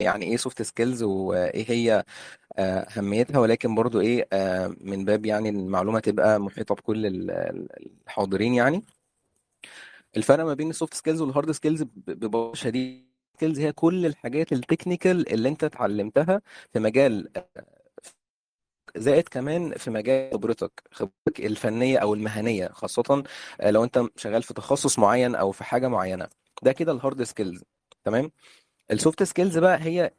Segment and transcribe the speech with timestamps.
[0.00, 2.04] يعني إيه soft skills وإيه هي
[2.58, 7.68] آه، أهميتها ولكن برضو إيه آه، من باب يعني المعلومة تبقى محيطة بكل ال- ال-
[8.06, 8.84] الحاضرين يعني.
[10.16, 13.08] الفرق ما بين ال soft skills وال hard skills ببساطة شديدة.
[13.36, 16.42] skills هي كل الحاجات ال technical اللي أنت اتعلمتها
[16.72, 17.28] في مجال
[18.96, 23.24] زائد كمان في مجال خبرتك خبرتك الفنية أو المهنية خاصة
[23.60, 26.28] آه، لو أنت شغال في تخصص معين أو في حاجة معينة.
[26.62, 27.64] ده كده ال hard skills
[28.04, 28.30] تمام؟
[28.90, 30.10] ال soft skills بقى هي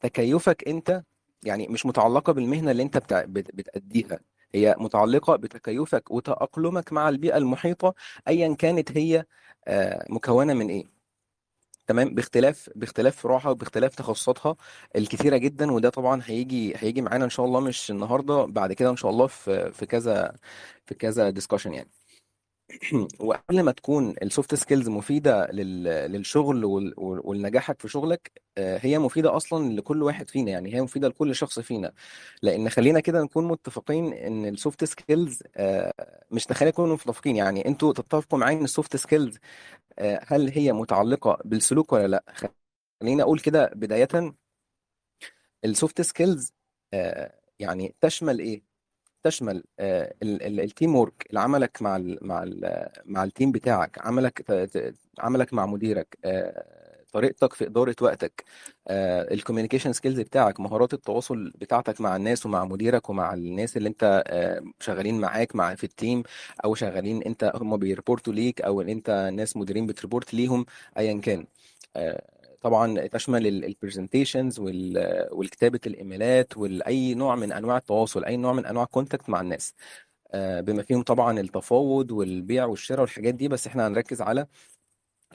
[0.00, 1.02] تكيفك انت
[1.42, 3.24] يعني مش متعلقة بالمهنة اللي انت بتع...
[3.24, 3.54] بت...
[3.54, 4.20] بتأديها.
[4.54, 7.94] هي متعلقة بتكيفك وتأقلمك مع البيئة المحيطة
[8.28, 9.24] ايا كانت هي
[9.68, 10.86] آه، مكونة من إيه.
[11.86, 14.56] تمام؟ باختلاف باختلاف فروعها وباختلاف تخصصاتها
[14.96, 18.96] الكتيرة جدا وده طبعا هيجي هيجي معانا إن شاء الله مش النهارده بعد كده إن
[18.96, 20.34] شاء الله في في كذا
[20.86, 21.90] في كذا discussion يعني.
[23.20, 25.84] وقبل ما تكون ال soft skills مفيدة لل...
[25.84, 26.64] للشغل
[26.98, 31.58] ولنجاحك في شغلك آه، هي مفيدة أصلا لكل واحد فينا يعني هي مفيدة لكل شخص
[31.60, 31.92] فينا.
[32.42, 35.42] لأن خلينا كده نكون متفقين إن ال soft skills
[36.30, 37.36] مش خلينا نكون متفقين.
[37.36, 39.38] يعني أنتوا تتفقوا معايا إن ال soft skills
[40.26, 42.24] هل هي متعلقة بالسلوك ولا لأ؟
[43.02, 44.32] خليني أقول كده بداية.
[45.64, 46.52] ال soft skills
[47.58, 48.71] يعني تشمل إيه؟
[49.24, 53.98] تشمل آه، ال- ال- ال teamwork عملك مع ال مع ال مع ال team بتاعك
[54.06, 54.44] عملك
[55.20, 56.64] عملك مع مديرك آه،
[57.12, 58.44] طريقتك في إدارة وقتك
[59.32, 64.24] ال communication skills بتاعك مهارات التواصل بتاعتك مع الناس ومع مديرك ومع الناس اللي أنت
[64.26, 66.22] آه، شغالين معاك مع في ال team
[66.64, 70.34] أو شغالين أنت هم بي report وا ليك أو ان أنت ناس مديرين بت report
[70.34, 70.66] ليهم
[70.98, 71.46] ايا كان
[71.96, 72.22] آه،
[72.62, 74.60] طبعا تشمل ال presentations
[75.32, 79.74] والكتابة الإيميلات واي نوع من أنواع التواصل أي نوع من أنواع ال contact مع الناس.
[80.34, 84.46] آه، بما فيهم طبعا التفاوض والبيع والشراء والحاجات دي بس إحنا هنركز على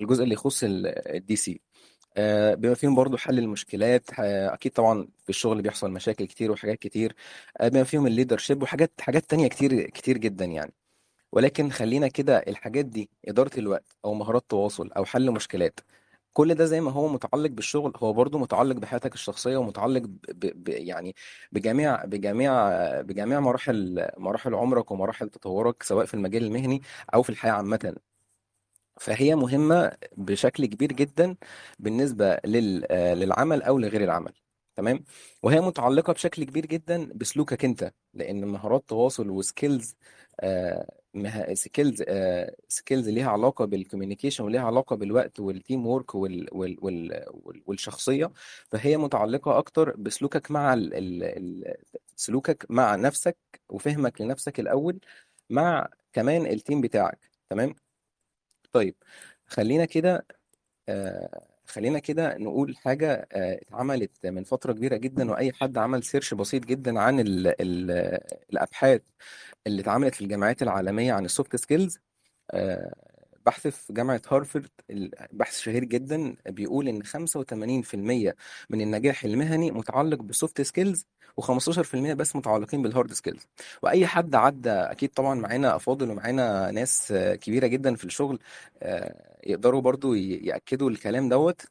[0.01, 1.61] الجزء اللي يخص ال DC
[2.55, 7.15] بما فيهم برضو حل المشكلات آه، أكيد طبعا في الشغل بيحصل مشاكل كتير وحاجات كتير.
[7.57, 10.73] آه، بما فيهم ال leadership وحاجات حاجات تانية كتير كتير جدا يعني.
[11.31, 15.79] ولكن خلينا كده الحاجات دي إدارة الوقت أو مهارات تواصل أو حل مشكلات
[16.37, 20.17] كل ده زي ما هو متعلق بالشغل هو برضو متعلق بحياتك الشخصية ومتعلق ب...
[20.63, 20.69] ب...
[20.69, 21.15] يعني
[21.51, 22.51] بجميع بجميع
[23.01, 26.81] بجميع مراحل مراحل عمرك ومراحل تطورك سواء في المجال المهني
[27.13, 27.95] أو في الحياة عامة.
[29.01, 31.35] فهي مهمة بشكل كبير جدا
[31.79, 32.85] بالنسبة لل...
[33.19, 34.33] للعمل أو لغير العمل.
[34.77, 35.03] تمام؟
[35.43, 39.95] وهي متعلقة بشكل كبير جدا بسلوكك أنت لأن مهارات تواصل وسكيلز
[41.53, 42.03] skills
[42.67, 46.47] skills ليها علاقة بال communication وليها علاقة بالوقت وال teamwork وال...
[46.51, 46.77] وال...
[46.81, 47.25] وال...
[47.31, 48.31] وال- والشخصية.
[48.71, 50.93] فهي متعلقة أكتر بسلوكك مع ال...
[51.23, 51.75] ال...
[52.15, 53.37] سلوكك مع نفسك
[53.69, 54.99] وفهمك لنفسك الأول
[55.49, 57.75] مع كمان ال team بتاعك تمام؟
[58.73, 58.95] طيب
[59.47, 60.27] خلينا كده
[60.89, 66.33] آه خلينا كده نقول حاجة آه اتعملت من فترة كبيرة جدا وأي حد عمل search
[66.33, 67.91] بسيط جدا عن ال ال
[68.53, 69.01] الأبحاث
[69.67, 71.99] اللي اتعملت في الجامعات العالمية عن ال soft skills
[73.47, 74.69] بحث في جامعة هارفارد
[75.31, 78.33] بحث شهير جدا بيقول إن 85%
[78.69, 81.05] من النجاح المهني متعلق بال soft skills
[81.41, 83.47] و15% بس متعلقين بال hard skills.
[83.83, 88.39] وأي حد عدى أكيد طبعا معانا أفاضل ومعانا ناس كبيرة جدا في الشغل
[88.83, 91.61] آه، يقدروا برضو يأكدوا الكلام دوت.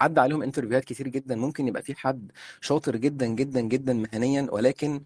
[0.00, 4.48] عدى عليهم interview هات كتير جدا ممكن يبقى في حد شاطر جدا جدا جدا مهنيا
[4.52, 5.02] ولكن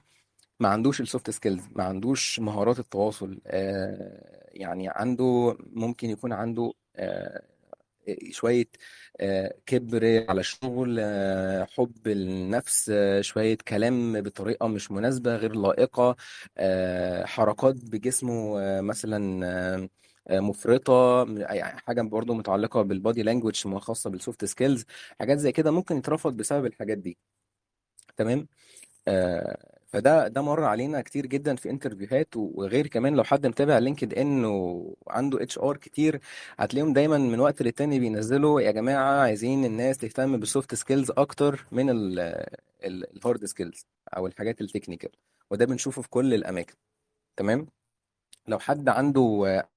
[0.61, 6.73] ما عندوش ال soft skills ما عندوش مهارات التواصل آه، يعني عنده ممكن يكون عنده
[6.97, 7.43] آه،
[8.31, 8.67] شوية
[9.21, 11.01] آه، كبر على الشغل
[11.77, 16.17] حب النفس شوية كلام بطريقة مش مناسبة غير لائقة
[17.27, 19.89] حركات بجسمه مثلا
[20.31, 24.85] مفرطة يعني حاجة برضه متعلقة بال body language خاصة بال soft skills
[25.21, 27.19] حاجات زي كده ممكن يترفض بسبب الحاجات دي.
[28.17, 28.49] تمام؟
[29.93, 34.45] فده ده مر علينا كتير جدا في interview هات وغير كمان لو حد متابع LinkedIn
[34.45, 36.21] وعنده HR كتير
[36.59, 41.65] هتلاقيهم دايما من وقت للتاني بينزلوا يا جماعة عايزين الناس تهتم بال soft skills أكتر
[41.73, 41.91] من
[42.85, 43.87] ال hard skills
[44.17, 45.11] أو الحاجات ال technical
[45.51, 46.75] وده بنشوفه في كل الأماكن.
[47.37, 47.67] تمام؟
[48.49, 49.69] لو حد عنده آه،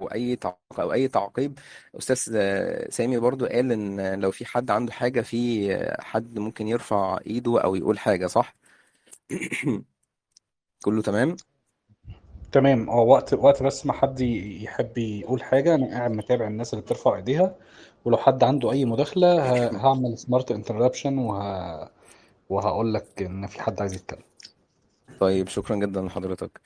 [0.00, 0.38] واي
[0.78, 1.58] أو أي تعقيب
[1.98, 2.16] أستاذ
[2.90, 5.68] سامي برضو قال إن لو في حد عنده حاجة في
[6.00, 8.54] حد ممكن يرفع إيده أو يقول حاجة صح؟
[10.84, 11.36] كله تمام؟
[12.52, 12.90] تمام.
[12.90, 16.82] آه وقت وقت بس ما حد ي- يحب يقول حاجة أنا قاعد متابع الناس اللي
[16.84, 17.56] بترفع إيديها.
[18.04, 21.90] ولو حد عنده أي مداخلة ه- هعمل smart interruption وه...
[22.50, 24.22] وهقول لك إن في حد عايز يتكلم.
[25.20, 26.60] طيب شكرا جدا لحضرتك.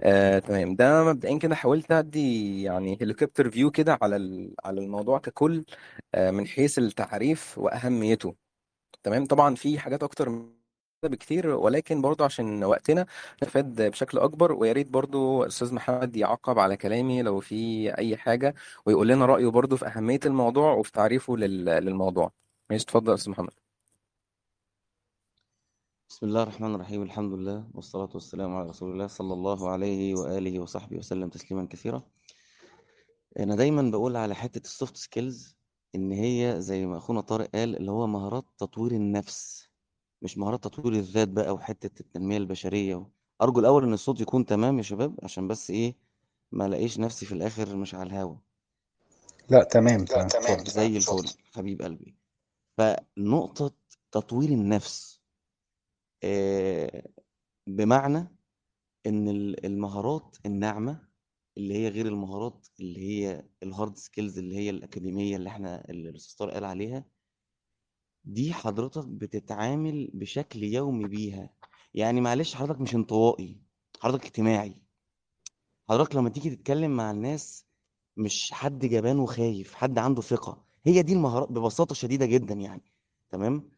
[0.00, 0.76] آه، تمام.
[0.76, 5.64] ده مبدئيا كده حاولت أدي يعني هليكوبتر فيو كده على ال- على الموضوع ككل
[6.14, 8.34] آه، من حيث التعريف وأهميته.
[9.02, 10.28] تمام؟ طبعا في حاجات أكتر
[11.08, 13.06] بكتير ولكن برضو عشان وقتنا
[13.42, 18.54] نفاد بشكل أكبر ويا ريت برضو أستاذ محمد يعقب على كلامي لو في أي حاجة
[18.86, 22.32] ويقول لنا رأيه برضو في أهمية الموضوع وفي تعريفه لل- للموضوع.
[22.70, 23.50] ماشي اتفضل يا أستاذ محمد.
[26.08, 30.60] بسم الله الرحمن الرحيم الحمد لله والصلاة والسلام على رسول الله صلى الله عليه وآله
[30.60, 32.02] وصحبه وسلم تسليما كثيرا.
[33.38, 35.56] أنا دايما بقول على حتة ال soft skills
[35.94, 39.67] إن هي زي ما أخونا طارق قال اللي هو مهارات تطوير النفس.
[40.22, 43.06] مش مهارات تطوير الذات بقى وحتة التنمية البشرية
[43.42, 45.94] أرجو الأول إن الصوت يكون تمام يا شباب عشان بس إيه
[46.52, 48.36] ما لاقيش نفسي في الآخر مش على الهوا.
[49.50, 50.26] لا تمام تمام.
[50.26, 50.70] اتفضل.
[50.70, 52.14] زي الفل حبيب قلبي.
[52.78, 53.72] فنقطة
[54.12, 55.20] تطوير النفس
[56.24, 57.08] آه،
[57.66, 58.28] بمعنى
[59.06, 61.08] إن ال- المهارات الناعمة
[61.58, 66.08] اللي هي غير المهارات اللي هي ال hard skills اللي هي الأكاديمية اللي إحنا اللي
[66.08, 67.04] الأستاذ قال عليها
[68.28, 71.50] دي حضرتك بتتعامل بشكل يومي بيها.
[71.94, 73.60] يعني معلش حضرتك مش انطوائي
[74.00, 74.82] حضرتك اجتماعي.
[75.88, 77.66] حضرتك لما تيجي تتكلم مع الناس
[78.16, 80.64] مش حد جبان وخايف حد عنده ثقة.
[80.86, 82.84] هي دي المهارات ببساطة شديدة جدا يعني.
[83.30, 83.70] تمام؟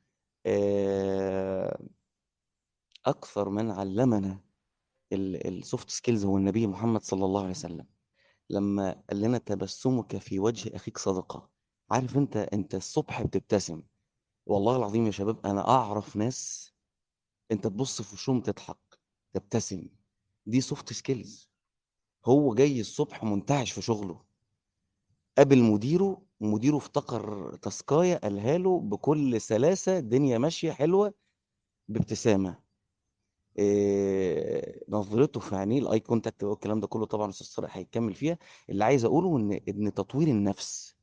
[0.47, 1.83] آه،
[3.07, 4.41] أكثر من علمنا
[5.13, 7.87] ال soft skills هو النبي محمد صلى الله عليه وسلم.
[8.51, 11.51] لما قال لنا تبسمك في وجه أخيك صدقة.
[11.91, 13.83] عارف أنت أنت الصبح بتبتسم.
[14.47, 16.73] والله العظيم يا شباب أنا أعرف ناس
[17.53, 18.99] أنت تبص في وشهم تضحك
[19.33, 19.89] تبتسم
[20.47, 21.51] دي soft skills
[22.27, 24.23] هو جاي الصبح منتعش في شغله.
[25.39, 31.15] قابل مديره مديره افتكر تاسكاية قالها له بكل سلاسة الدنيا ماشية حلوة
[31.89, 32.59] بابتسامة.
[33.59, 38.39] إيه نظرته في عينيه ال eye contact والكلام ده كله طبعا أستاذ صالح هيكمل فيها.
[38.71, 40.97] اللي عايز أقوله إن إن تطوير النفس.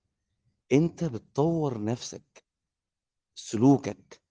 [0.72, 2.47] أنت بتطور نفسك.
[3.40, 4.22] سلوكك.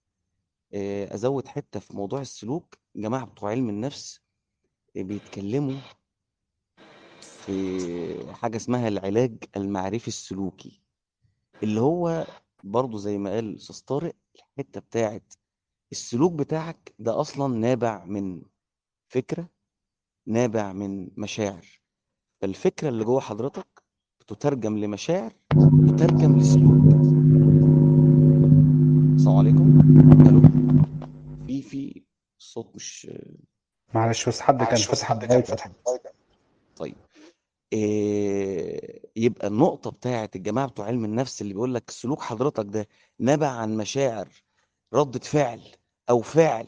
[0.73, 2.75] إيه أزود حتة في موضوع السلوك.
[2.95, 4.21] جماعة بتوع علم النفس
[4.95, 5.81] إيه بيتكلموا
[7.21, 10.81] في حاجة اسمها العلاج المعرفي السلوكي
[11.63, 12.27] اللي هو
[12.63, 15.33] برضو زي ما قال الأستاذ طارق الحتة بتاعت
[15.91, 18.41] السلوك بتاعك ده أصلا نابع من
[19.07, 19.49] فكرة
[20.27, 21.65] نابع من مشاعر.
[22.41, 23.83] فالفكرة اللي جوه حضرتك
[24.19, 25.33] بتترجم لمشاعر
[25.87, 26.96] تترجم لسلوك.
[29.27, 30.27] السلام عليكم.
[30.27, 30.41] ألو.
[31.47, 32.03] في في
[32.39, 33.11] الصوت مش
[33.93, 35.45] معلش بس حد كان فاتح المايك.
[35.45, 35.71] فتح
[36.75, 36.95] طيب.
[37.73, 42.87] إيه يبقى النقطة بتاعت الجماعة بتوع علم النفس اللي بيقول لك سلوك حضرتك ده
[43.19, 44.29] نبع عن مشاعر
[44.93, 45.61] ردة فعل
[46.09, 46.67] أو فعل.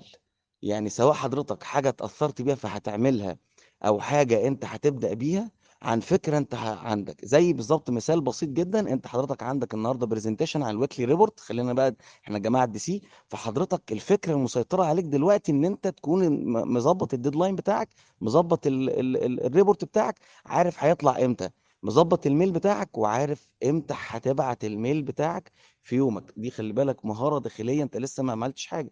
[0.62, 3.38] يعني سواء حضرتك حاجة اتأثرت بيها فهتعملها
[3.86, 5.52] أو حاجة أنت هتبدأ بيها
[5.82, 7.26] عن فكرة أنت ه- عندك.
[7.26, 11.74] زي بالظبط مثال بسيط جدا أنت حضرتك عندك النهاردة presentation عن ال weekly report خلينا
[11.74, 16.30] بقى إحنا جماعة DC فحضرتك الفكرة المسيطرة عليك دلوقتي إن أنت تكون
[16.74, 17.90] مظبط ال deadline بتاعك
[18.22, 21.50] مظبط ال- ال- ال- ال report بتاعك عارف هيطلع إمتى.
[21.84, 25.52] مظبط ال mail بتاعك وعارف إمتى هتبعت ال mail بتاعك
[25.84, 26.34] في يومك.
[26.38, 28.92] دي خلي بالك مهارة داخلية أنت لسه ما عملتش حاجة.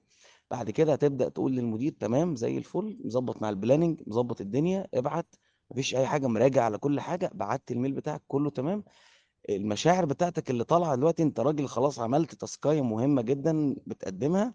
[0.51, 5.35] بعد كده هتبدأ تقول للمدير تمام زي الفل مظبط مع ال planning مظبط الدنيا ابعت
[5.71, 8.83] مفيش أي حاجة مراجع على كل حاجة بعت ال mail بتاعك كله تمام.
[9.49, 14.53] المشاعر بتاعتك اللي طالعة دلوقتي أنت راجل خلاص عملت تاسكاية مهمة جدا بتقدمها.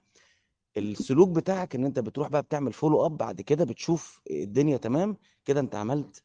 [0.76, 5.16] السلوك بتاعك إن أنت بتروح بقى بتعمل follow up بعد كده بتشوف الدنيا تمام.
[5.44, 6.22] كده أنت عملت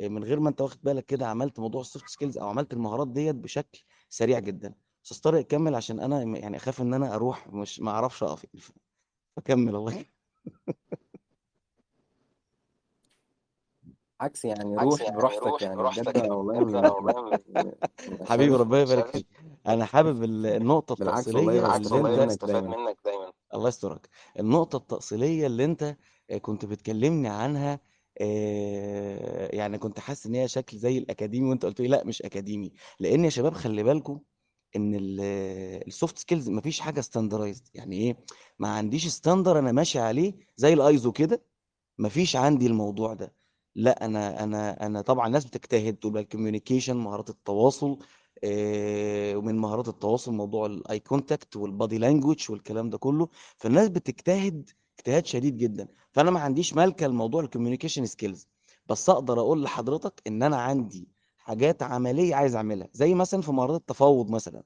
[0.00, 3.08] من غير ما أنت واخد بالك كده عملت موضوع ال soft skills أو عملت المهارات
[3.08, 4.74] ديت بشكل سريع جدا.
[5.04, 8.72] أستاذ طارق كمل عشان أنا يعني أخاف إن أنا أروح مش ما أعرفش أقف
[9.36, 10.04] فكمل الله
[14.24, 14.32] يكرمك.
[14.32, 17.70] عكس يعني روح براحتك يعني بجد أنا والله م- م-
[18.10, 19.26] م- حبيبي ربنا يبارك فيك.
[19.66, 23.32] أنا حابب ال- النقطة بالعكس والله التأصيليه اللي أنت منك دايما.
[23.54, 24.08] الله يسترك.
[24.38, 25.96] النقطة التأصيلية اللي أنت
[26.30, 27.80] آه، كنت بتكلمني عنها
[28.20, 32.72] آه، يعني كنت حاسس إن هي شكل زي الأكاديمي وأنت قلت لي لأ مش أكاديمي.
[33.00, 34.20] لأن يا شباب خلي بالكم
[34.76, 34.92] إن
[35.86, 38.16] ال soft skills مفيش حاجة standardized يعني إيه؟
[38.58, 41.42] ما عنديش standard أنا ماشي عليه زي الايزو كده.
[41.98, 43.34] مفيش عندي الموضوع ده.
[43.76, 47.98] لا أنا أنا أنا طبعا الناس بتجتهد تبقى ال communication مهارات التواصل
[48.44, 53.28] آه، ومن مهارات التواصل موضوع ال eye contact وال body language والكلام ده كله.
[53.56, 55.88] فالناس بتجتهد اجتهاد شديد جدا.
[56.12, 58.48] فأنا ما عنديش مالكه لموضوع ال communication skills
[58.86, 62.88] بس أقدر أقول لحضرتك إن أنا عندي حاجات عملية عايز أعملها.
[62.92, 64.62] زي مثلا في مهارات التفاوض مثلا.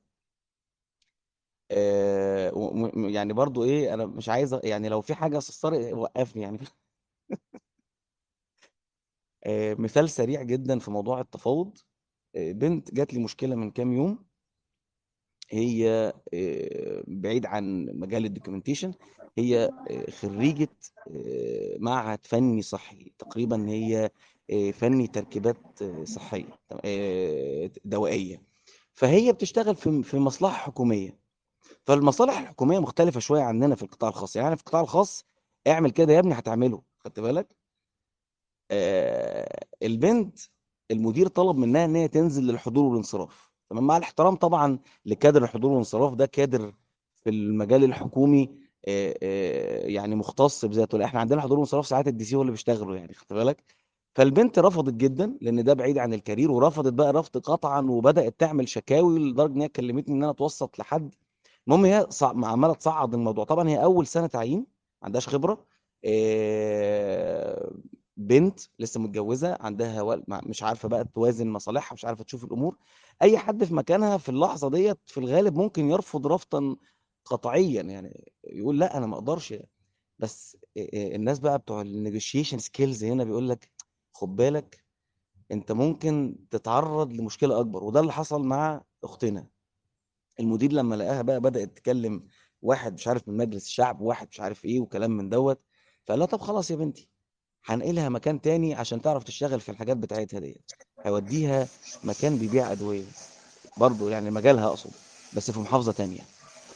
[1.70, 2.52] آه،
[2.94, 6.58] يعني برضو إيه أنا مش عايز يعني لو في حاجة استفسار وقفني يعني.
[9.78, 11.78] مثال سريع جدا في موضوع التفاوض.
[12.36, 14.24] آه، بنت جات لي مشكلة من كام يوم.
[15.50, 18.92] هي آه، بعيد عن مجال الدوكيومنتيشن
[19.38, 20.68] هي آه، خريجة
[21.10, 23.12] آه، معهد فني صحي.
[23.18, 24.10] تقريبا هي
[24.50, 28.42] آه، فني تركيبات آه، صحية آه، دوائية.
[28.92, 31.18] فهي بتشتغل في مصلحة حكومية.
[31.86, 34.36] فالمصالح الحكومية مختلفة شوية عننا في القطاع الخاص.
[34.36, 35.26] يعني في القطاع الخاص
[35.68, 37.57] اعمل كده يا ابني هتعمله خدت بالك؟ آه،
[39.82, 40.38] البنت
[40.90, 43.50] المدير طلب منها إن هي تنزل للحضور والانصراف.
[43.70, 46.74] تمام؟ مع الاحترام طبعا لكادر الحضور والانصراف ده كادر
[47.14, 48.50] في المجال الحكومي
[48.88, 51.04] آه، آه، يعني مختص بذاته.
[51.04, 53.64] إحنا عندنا حضور وانصراف ساعات ال DC هو اللي بيشتغلوا يعني خدت بالك؟
[54.14, 59.18] فالبنت رفضت جدا لأن ده بعيد عن الكارير ورفضت بقى رفض قطعا وبدأت تعمل شكاوي
[59.18, 61.14] لدرجة إن هي كلمتني إن أنا أتوسط لحد.
[61.68, 63.44] المهم هي عمالة تصعد الموضوع.
[63.44, 64.66] طبعا هي أول سنة تعيين ما
[65.06, 65.64] عندهاش خبرة.
[66.04, 67.70] آه،
[68.18, 70.24] بنت لسه متجوزة عندها ول...
[70.28, 72.76] مش عارفة بقى توازن مصالحها مش عارفة تشوف الأمور.
[73.22, 76.76] أي حد في مكانها في اللحظة ديت في الغالب ممكن يرفض رفضا
[77.24, 79.54] قطعيا يعني يقول لأ أنا ما أقدرش.
[80.18, 80.56] بس
[80.94, 83.70] الناس بقى بتوع ال negotiation skills هنا بيقول لك
[84.14, 84.84] خد بالك
[85.52, 89.46] أنت ممكن تتعرض لمشكلة أكبر وده اللي حصل مع أختنا.
[90.40, 92.26] المدير لما لقاها بقى بدأت تكلم
[92.62, 95.60] واحد مش عارف من مجلس الشعب وواحد مش عارف إيه وكلام من دوت
[96.06, 97.08] فقال لها طب خلاص يا بنتي.
[97.68, 100.72] هنقلها مكان تاني عشان تعرف تشتغل في الحاجات بتاعتها ديت.
[101.04, 101.68] هيوديها
[102.04, 103.04] مكان بيبيع أدوية.
[103.76, 104.90] برضه يعني مجالها أقصد
[105.36, 106.20] بس في محافظة تانية.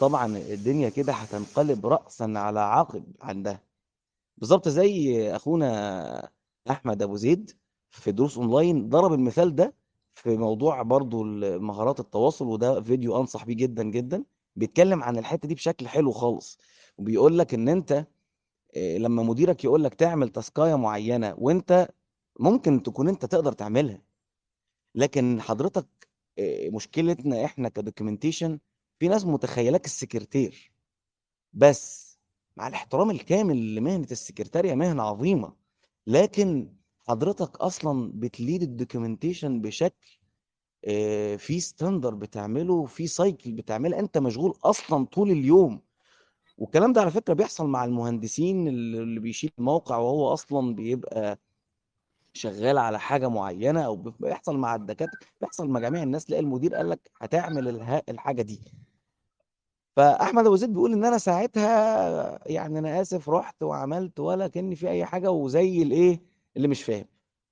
[0.01, 3.61] طبعا الدنيا كده هتنقلب رأسا على عقب عندها.
[4.39, 6.31] بالظبط زي أخونا
[6.71, 7.51] أحمد أبو زيد
[7.91, 9.75] في دروس أونلاين ضرب المثال ده
[10.15, 11.25] في موضوع برضو
[11.59, 14.25] مهارات التواصل وده فيديو أنصح بيه جدا جدا.
[14.57, 16.59] بيتكلم عن الحتة دي بشكل حلو خالص.
[16.99, 18.07] وبيقول لك إن أنت
[18.77, 21.89] لما مديرك يقول لك تعمل تاسكاية معينة وانت
[22.41, 24.03] ممكن تكون انت تقدر تعملها
[24.95, 25.87] لكن حضرتك
[26.39, 28.59] آه، مشكلتنا إحنا ك documentation
[28.99, 30.73] في ناس متخيلاك السكرتير.
[31.53, 32.19] بس
[32.57, 35.57] مع الاحترام الكامل لمهنة السكرتارية مهنة عظيمة
[36.07, 36.73] لكن
[37.09, 40.19] حضرتك أصلا بتليد ال documentation بشكل
[40.85, 45.83] آه، في standard بتعمله في cycle بتعملها انت مشغول أصلا طول اليوم
[46.63, 51.39] والكلام ده على فكرة بيحصل مع المهندسين اللي بيشيل الموقع وهو أصلا بيبقى
[52.35, 56.91] شغال على حاجة معينة أو بيحصل مع الدكاترة بيحصل مع جميع الناس تلاقي المدير قال
[56.91, 57.69] لك هتعمل
[58.09, 58.61] الحاجة دي.
[59.97, 64.91] فأحمد أبو زيد بيقول إن أنا ساعتها يعني أنا آسف رحت وعملت ولا كأن في
[64.91, 66.21] أي حاجة وزي الإيه
[66.57, 67.07] اللي مش فاهم.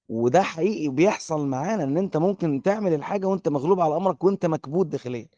[0.08, 4.86] وده حقيقي بيحصل معانا إن أنت ممكن تعمل الحاجة وأنت مغلوب على أمرك وأنت مكبوت
[4.86, 5.28] داخليا.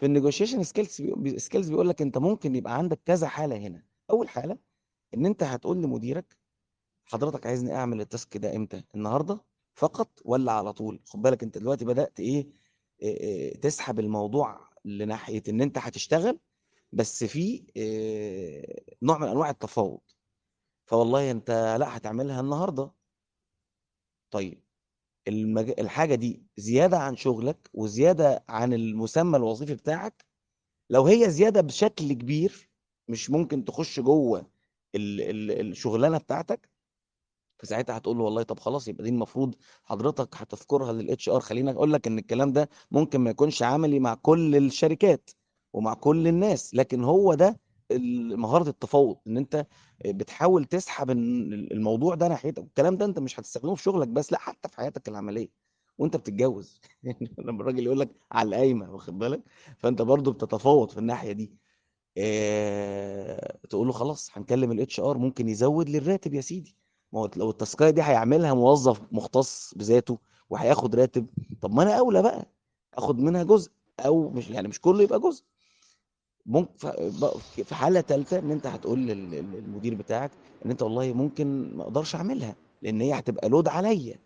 [0.00, 1.02] في ال negotiation skills
[1.36, 3.82] skills بيقول لك انت ممكن يبقى عندك كذا حالة هنا.
[4.10, 4.58] أول حالة
[5.14, 6.36] إن أنت هتقول لمديرك
[7.04, 11.84] حضرتك عايزني أعمل التاسك ده إمتى؟ النهارده فقط ولا على طول؟ خد بالك أنت دلوقتي
[11.84, 12.48] بدأت إيه؟
[13.02, 16.38] إيه، إيه، تسحب الموضوع لناحية إن أنت هتشتغل
[16.92, 20.00] بس في آه، نوع من أنواع التفاوض.
[20.86, 22.92] فوالله أنت لأ هتعملها النهارده.
[24.30, 24.62] طيب
[25.30, 25.70] المج...
[25.78, 30.24] الحاجة دي زيادة عن شغلك وزيادة عن المسمى الوظيفي بتاعك
[30.90, 32.70] لو هي زيادة بشكل كبير
[33.08, 34.50] مش ممكن تخش جوه
[34.94, 35.20] ال...
[35.20, 35.68] ال...
[35.70, 36.70] الشغلانة بتاعتك
[37.58, 41.92] فساعتها هتقول له والله طب خلاص يبقى دي المفروض حضرتك هتذكرها للاتش ار خليني أقول
[41.92, 45.30] لك إن الكلام ده ممكن ما يكونش عملي مع كل الشركات
[45.72, 47.60] ومع كل الناس لكن هو ده
[48.36, 49.66] مهارة التفاوض إن أنت
[50.06, 54.38] بتحاول تسحب ال- الموضوع ده ناحيتك الكلام ده أنت مش هتستخدمه في شغلك بس لأ
[54.38, 55.48] حتى في حياتك العملية
[55.98, 56.80] وأنت بتتجوز.
[57.38, 59.42] لما الراجل يقول لك على القايمة واخد بالك؟
[59.78, 61.52] فأنت برضو بتتفاوض في الناحية دي.
[62.16, 63.58] إيه...
[63.70, 66.76] تقول له خلاص هنكلم ال HR ممكن يزود لي الراتب يا سيدي.
[67.12, 70.18] ما هو لو التاسكايه دي هيعملها موظف مختص بذاته
[70.50, 71.26] وهياخد راتب
[71.62, 72.46] طب ما أنا أولى بقى
[72.94, 75.44] آخد منها جزء أو مش يعني مش كله يبقى جزء.
[76.46, 76.90] ممكن
[77.64, 80.30] في حالة ثالثه إن أنت هتقول لل- لل- للمدير بتاعك
[80.66, 84.18] إن أنت والله ممكن ما أقدرش أعملها لأن هي هتبقى load عليا.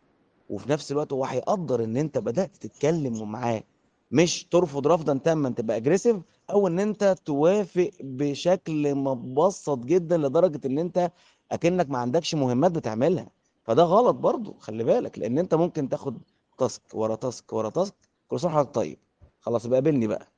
[0.49, 3.63] وفي نفس الوقت هو هيقدر إن أنت بدأت تتكلم معاه.
[4.11, 6.17] مش ترفض رفضا تاما تبقى aggressive
[6.51, 11.13] أو إن أنت توافق بشكل مبسط جدا لدرجة إن أنت
[11.53, 13.31] أكنك ما عندكش مهمات بتعملها.
[13.65, 16.23] فده غلط برضو خلي بالك لأن أنت ممكن تاخد
[16.59, 17.95] task ورا task ورا task
[18.29, 18.99] كل سنة وحضرتك طيب.
[19.41, 20.34] خلاص يبقى قابلني بقى.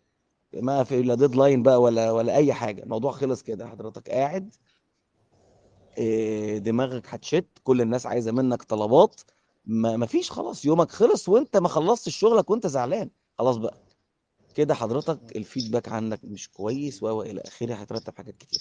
[0.60, 2.82] ما في لا deadline بقى ولا ولا أي حاجة.
[2.82, 3.66] الموضوع خلص كده.
[3.68, 4.54] حضرتك قاعد
[5.98, 7.46] إيه، دماغك هتشت.
[7.64, 9.20] كل الناس عايزة منك طلبات.
[9.66, 10.64] ما فيش خلاص.
[10.64, 13.10] يومك خلص وأنت ما خلصتش شغلك وأنت زعلان.
[13.38, 13.76] خلاص بقى.
[14.54, 17.74] كده حضرتك الفيدباك عنك مش كويس و إلى آخره.
[17.74, 18.60] هترتب حاجات كتير.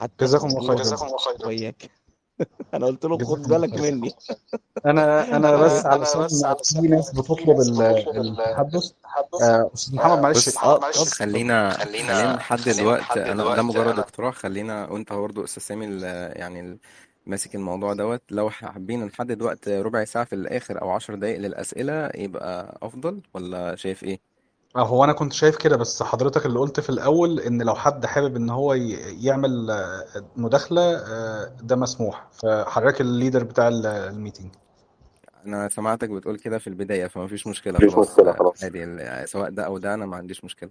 [0.00, 1.90] حتى جزاكم الله الموضوع خيرا ده وياك
[2.74, 4.12] أنا قلت له خد بالك مني.
[4.86, 6.28] أنا أنا بس علشان
[6.80, 7.82] في ناس بتطلب ال-
[8.16, 8.92] التحدث
[9.42, 10.48] آه، أستاذ محمد معلش.
[10.48, 14.34] بص آه اتفضل خلينا خلينا نحدد وقت أنا ده مجرد اقتراح.
[14.34, 16.78] خلينا وأنت برضه أستاذ سامي ال- يعني
[17.26, 18.22] ماسك الموضوع دوت.
[18.30, 23.76] لو حابين نحدد وقت ربع ساعة في الآخر أو عشر دقايق للأسئلة يبقى أفضل ولا
[23.76, 24.33] شايف إيه؟
[24.76, 28.36] هو أنا كنت شايف كده بس حضرتك اللي قلت في الأول إن لو حد حابب
[28.36, 30.04] إن هو ي- يعمل آه،
[30.36, 32.28] مداخلة آه، ده مسموح.
[32.32, 34.50] فحضرتك ال leader بتاع ال- ال meeting.
[35.46, 38.10] أنا سمعتك بتقول كده في البداية فما فيش مشكلة مفيش خلاص.
[38.10, 38.64] مشكلة خلاص.
[38.64, 40.70] عادي ال- سواء ده أو ده أنا ما عنديش مشكلة.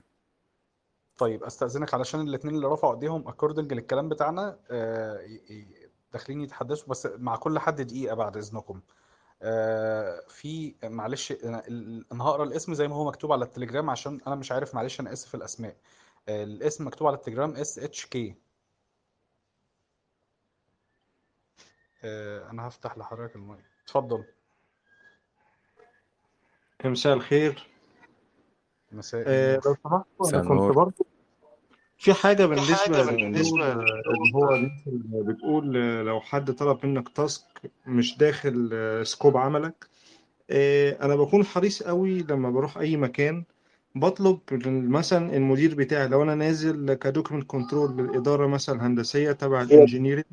[1.18, 5.68] طيب أستأذنك علشان الاثنين اللي رفعوا إيديهم according للكلام بتاعنا آه، ي- ي-
[6.14, 8.80] داخلين يتحدثوا بس مع كل حد دقيقة بعد إذنكم.
[10.30, 14.76] في معلش أنا هقرأ الاسم زي ما هو مكتوب على التليجرام عشان أنا مش عارف
[14.76, 15.76] معلش أنا آسف الأسماء.
[16.30, 18.36] آه، الاسم مكتوب على التليجرام SHK
[22.04, 23.66] أنا هفتح لحضرتك المايك.
[23.84, 24.24] اتفضل.
[26.86, 27.70] مساء الخير.
[28.92, 31.06] مساء آه، لو سمحت مساء أنا كنت برضه
[32.04, 37.44] في حاجة بالنسبة اللي هو بتقول آه، لو حد طلب منك task
[37.88, 39.88] مش داخل آه، scope عملك
[40.50, 43.44] آه، أنا بكون حريص قوي لما بروح أي مكان
[43.96, 49.67] بطلب مثلا المدير بتاعي لو أنا نازل ك document control للإدارة مثلا هندسية تبع ال
[49.67, 50.26] engineering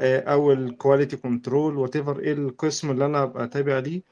[0.00, 4.02] أو ال quality control whatever إيه القسم اللي أنا أبقى تابع ليه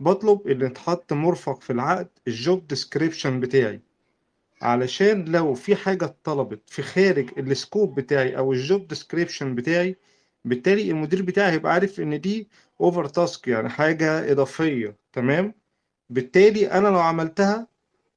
[0.00, 3.80] بطلب ان يتحط مرفق في العقد ال job description بتاعي.
[4.64, 9.96] علشان لو في حاجة اتطلبت في خارج ال scope بتاعي أو ال job description بتاعي
[10.44, 12.48] بالتالي المدير بتاعي هيبقى عارف إن دي
[12.80, 15.54] over task يعني حاجة إضافية تمام؟
[16.10, 17.66] بالتالي أنا لو عملتها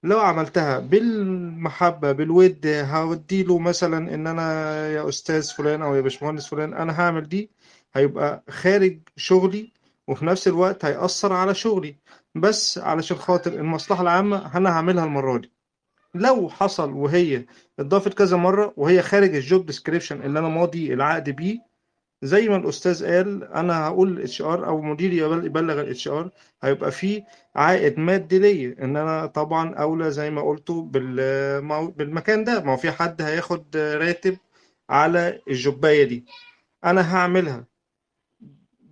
[0.03, 6.73] لو عملتها بالمحبة بالود هوديله مثلا إن أنا يا أستاذ فلان أو يا باشمهندس فلان
[6.73, 7.51] أنا هعمل دي
[7.93, 9.73] هيبقى خارج شغلي
[10.07, 11.95] وفي نفس الوقت هيأثر على شغلي.
[12.35, 15.51] بس علشان خاطر المصلحة العامة أنا هعملها المرة دي.
[16.15, 17.45] لو حصل وهي
[17.79, 21.67] اتضافت كذا مرة وهي خارج ال job description اللي أنا ماضي العقد بيه
[22.21, 26.29] زي ما الأستاذ قال أنا هقول ال HR أو مديري يبل- يبلغ ال HR
[26.61, 27.23] هيبقى في
[27.55, 30.81] عائد مادي ليا إن أنا طبعا أولى زي ما قلته
[31.97, 32.63] بالمكان ده.
[32.63, 34.37] ما هو في حد هياخد راتب
[34.89, 36.25] على الجوبايه دي.
[36.85, 37.65] أنا هعملها.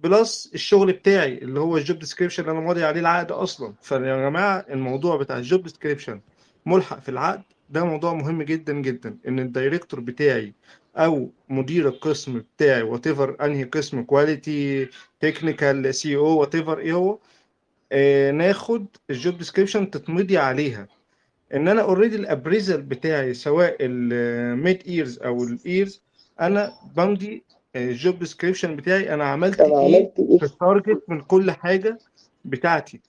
[0.03, 3.73] plus الشغل بتاعي اللي هو ال job description اللي أنا ماضي عليه العقد أصلا.
[3.81, 6.21] فيا جماعة الموضوع بتاع ال job description
[6.65, 9.17] ملحق في العقد ده موضوع مهم جدا جدا.
[9.27, 10.53] إن ال director بتاعي
[10.97, 17.17] أو مدير القسم بتاعي whatever أنهي قسم quality technical سي أو whatever إيه هو
[17.91, 20.87] آه، ناخد ال job description تتمضي عليها.
[21.53, 26.01] إن أنا already ال appraisal بتاعي سواء ال mid years أو الايرز
[26.41, 27.43] أنا بمضي
[27.75, 29.13] ال job description بتاعي.
[29.13, 31.97] أنا عملت إيه في ال target من كل حاجة
[32.45, 32.99] بتاعتي.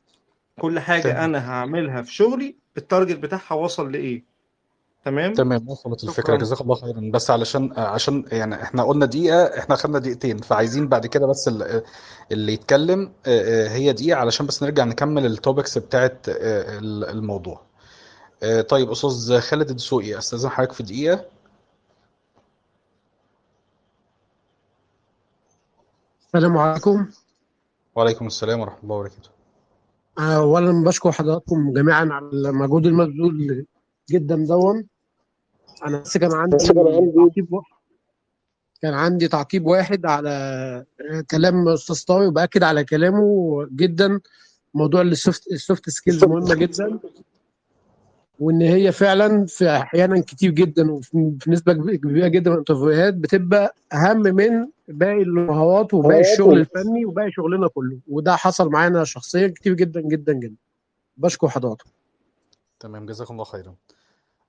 [0.61, 4.25] كل حاجة أنا هعملها في شغلي ال target بتاعها وصل لإيه؟
[5.05, 6.23] تمام؟ تمام وصلت الفكرة.
[6.23, 6.37] شكرا.
[6.37, 7.11] جزاك الله خيرا.
[7.12, 11.83] بس علشان عشان يعني إحنا قلنا دقيقة إحنا خدنا دقيقتين فعايزين بعد كده بس ال-
[12.33, 17.05] اللي يتكلم آه، آه، هي دقيقة علشان بس نرجع نكمل ال topics بتاعت آه، ال-
[17.05, 17.67] الموضوع.
[18.69, 21.25] طيب أستاذ خالد الدسوقي أستاذن حضرتك في دقيقة؟
[26.27, 27.07] السلام عليكم.
[27.95, 29.31] وعليكم السلام ورحمة الله وبركاته.
[30.18, 33.66] أولا بشكر حضراتكم جميعا على المجهود المبذول
[34.11, 34.87] جدا دون
[35.87, 37.76] أنا بس كان عندي تعقيب واحد.
[38.83, 40.85] كان عندي تعقيب واحد على
[41.31, 44.20] كلام أستاذ طارق وبأكد على كلامه جدا.
[44.74, 46.98] موضوع ال soft ال soft skills مهمة جدا.
[48.40, 53.14] وإن هي فعلا في أحيانا كتير جدا وفي في نسبة كبيرة جدا من ال interviewهات
[53.14, 57.99] بتبقى أهم من باقي المهارات وباقي الشغل الفني وباقي شغلنا كله.
[58.09, 60.55] وده حصل معانا شخصيا كتير جدا جدا جدا.
[61.16, 61.90] بشكر حضراتكم.
[62.81, 63.75] تمام جزاكم الله خيرا.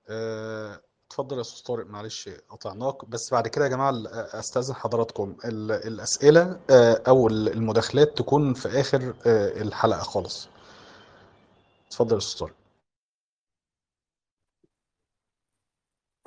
[0.08, 3.08] آه، اتفضل يا أستاذ طارق معلش قطعناك.
[3.08, 5.36] بس بعد كده يا جماعة ال- أستأذن حضراتكم.
[5.44, 10.48] ال- الأسئلة آه، أو المداخلات تكون في آخر آه، الحلقة خالص.
[11.88, 12.54] اتفضل يا أستاذ طارق.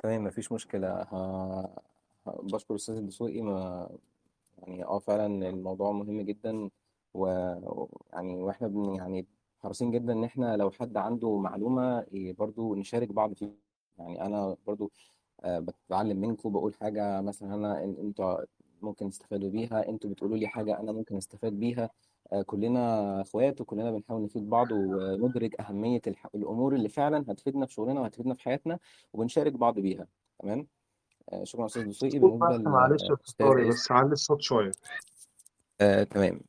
[0.02, 0.88] تمام مفيش مشكلة.
[1.02, 1.14] ه...
[2.26, 3.40] ه- بشكر أستاذ الدسوقي.
[3.42, 3.88] ما
[4.58, 6.70] يعني آه فعلا الموضوع مهم جدا
[7.14, 9.26] ويعني وإحنا بن يعني
[9.60, 13.50] حريصين جدا إن إحنا لو حد عنده معلومة برضو نشارك بعض فيها.
[13.98, 14.92] يعني أنا برضو
[15.44, 18.38] آه، بتعلم منكم بقول حاجة مثلا أنا أنتوا
[18.82, 21.90] ممكن تستفادوا بيها أنتوا بتقولوا لي حاجة أنا ممكن أستفاد بيها.
[22.46, 26.26] كلنا اخوات وكلنا بنحاول نفيد بعض وندرك أهمية الح...
[26.34, 28.78] الأمور اللي فعلا هتفيدنا في شغلنا وهتفيدنا في حياتنا
[29.12, 30.06] وبنشارك بعض بيها
[30.38, 30.66] تمام؟
[31.32, 33.02] آه، شكرا أستاذ دسوقي بالنسبة معلش
[33.40, 34.72] يا بس علي الصوت شوية.
[35.80, 36.40] آه، تمام.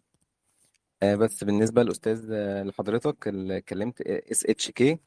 [1.04, 5.00] آه، بس بالنسبة للاستاذ آه، لحضرتك اللي اتكلمت SHK.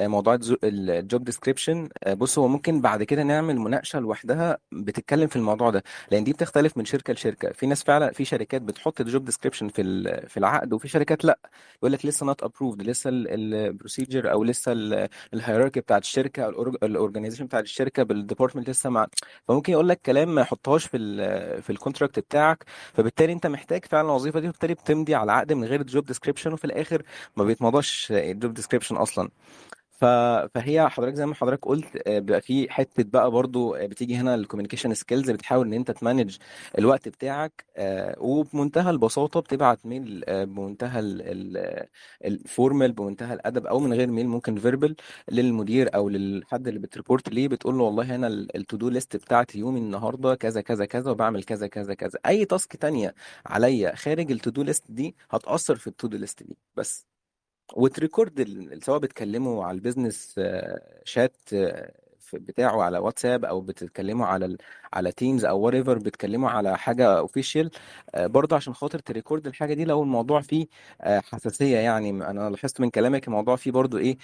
[0.00, 5.70] موضوع ال job description بص هو ممكن بعد كده نعمل مناقشة لوحدها بتتكلم في الموضوع
[5.70, 7.52] ده لأن دي بتختلف من شركة لشركة.
[7.52, 9.82] في ناس فعلا في شركات بتحط ال job description في
[10.28, 11.38] في العقد وفي شركات لأ.
[11.78, 14.72] يقول لك لسه not approved لسه ال procedure أو لسه
[15.34, 19.06] ال hierarchy بتاعت الشركة أو ال organization بتاعت الشركة بال department لسه مع
[19.48, 20.98] فممكن يقول لك كلام ما يحطهاش في
[21.62, 22.64] في ال contract بتاعك
[22.94, 26.52] فبالتالي أنت محتاج فعلا الوظيفة دي وبالتالي بتمضي على عقد من غير ال job description
[26.52, 27.02] وفي الآخر
[27.36, 29.30] ما بيتمضاش ال job description أصلا.
[30.00, 34.34] فهي حضرتك زي ما حضرتك قلت آه، بيبقى في حتة بقى برضو آه، بتيجي هنا
[34.34, 36.36] ال communication skills بتحاول إن أنت ت manage
[36.78, 41.00] الوقت بتاعك آه، وبمنتهى البساطة بتبعت mail بمنتهى
[42.24, 44.96] ال formal بمنتهى الأدب أو من غير mail ممكن verbal
[45.30, 49.16] للمدير أو للحد اللي بت report ليه بتقول له والله أنا ال to do list
[49.16, 52.18] بتاعتي يومي النهارده كذا كذا كذا وبعمل كذا كذا كذا.
[52.26, 53.14] أي task تانية
[53.46, 56.56] عليا خارج ال to do list دي هتأثر في ال to do list دي.
[56.76, 57.19] بس.
[57.76, 60.40] وت record سواء بتكلموا على ال business
[61.04, 61.36] chat
[62.34, 64.58] بتاعه على واتساب أو بتتكلموا على ال...
[64.92, 67.70] على تيمز أو whatever بتتكلموا على حاجة official
[68.18, 70.66] برضه عشان خاطر ت record الحاجة دي لو الموضوع فيه
[71.02, 74.16] حساسية يعني أنا لاحظت من كلامك الموضوع فيه برضه إيه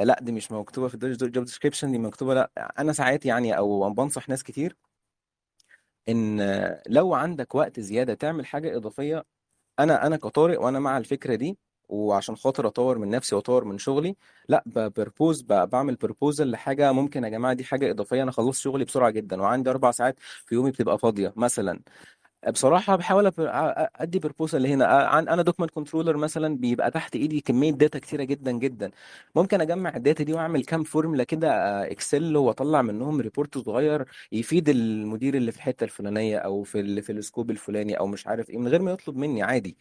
[0.00, 3.90] لأ دي مش مكتوبة في ال job description دي مكتوبة لأ أنا ساعات يعني أو
[3.90, 4.76] بنصح ناس كتير
[6.08, 6.40] إن
[6.88, 9.24] لو عندك وقت زيادة تعمل حاجة إضافية
[9.80, 11.58] أنا أنا كطارق وأنا مع الفكرة دي
[11.90, 14.16] وعشان خاطر أطور من نفسي وأطور من شغلي
[14.48, 18.84] لأ بب propose بعمل proposal لحاجة ممكن يا جماعة دي حاجة إضافية أنا خلصت شغلي
[18.84, 21.80] بسرعة جدا وعندي أربع ساعات في يومي بتبقى فاضية مثلا.
[22.52, 23.32] بصراحة بحاول
[23.96, 28.90] أدي proposal هنا أنا document controller مثلا بيبقى تحت إيدي كمية data كتيرة جدا جدا.
[29.34, 31.48] ممكن أجمع ال data دي وأعمل كام فورمولا كده
[31.92, 37.12] Excel وأطلع منهم report صغير يفيد المدير اللي في الحتة الفلانية أو في ال- في
[37.12, 39.76] ال scope الفلاني أو مش عارف إيه من غير ما يطلب مني عادي.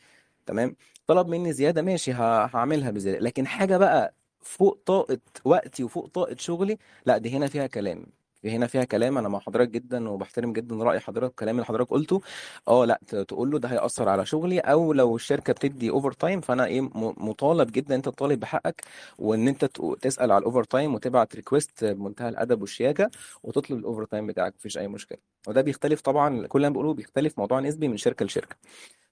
[0.45, 0.75] تمام؟
[1.07, 3.19] طلب مني زيادة ماشي هعملها بزيادة.
[3.19, 8.18] لكن حاجة بقى فوق طاقة وقتي وفوق طاقة شغلي لأ دي هنا فيها كلام.
[8.45, 12.21] هنا فيها كلام أنا مع حضرتك جدا وبحترم جدا رأي حضرتك والكلام اللي حضرتك قلته.
[12.67, 16.81] آه لأ تقول له ده هيأثر على شغلي أو لو الشركة بتدي overtime فأنا إيه
[17.17, 18.83] مطالب جدا أنت تطالب بحقك
[19.17, 19.65] وإن أنت
[20.01, 23.11] تسأل على ال overtime وتبعت request بمنتهى الأدب والشياكة
[23.43, 25.17] وتطلب ال overtime بتاعك مفيش أي مشكلة.
[25.47, 28.55] وده بيختلف طبعا كل اللي أنا بقوله بيختلف موضوع نسبي من شركة لشركة.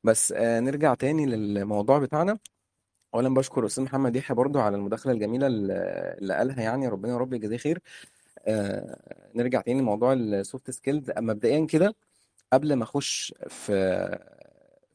[0.03, 2.37] بس آه نرجع تاني للموضوع بتاعنا.
[3.15, 7.33] اولا بشكر أستاذ محمد يحيى برضو على المداخلة الجميلة اللي قالها يعني ربنا يا رب
[7.33, 7.79] يجزيه خير.
[9.35, 11.95] نرجع تاني لموضوع ال soft skills مبدئيا كده
[12.53, 13.73] قبل ما أخش في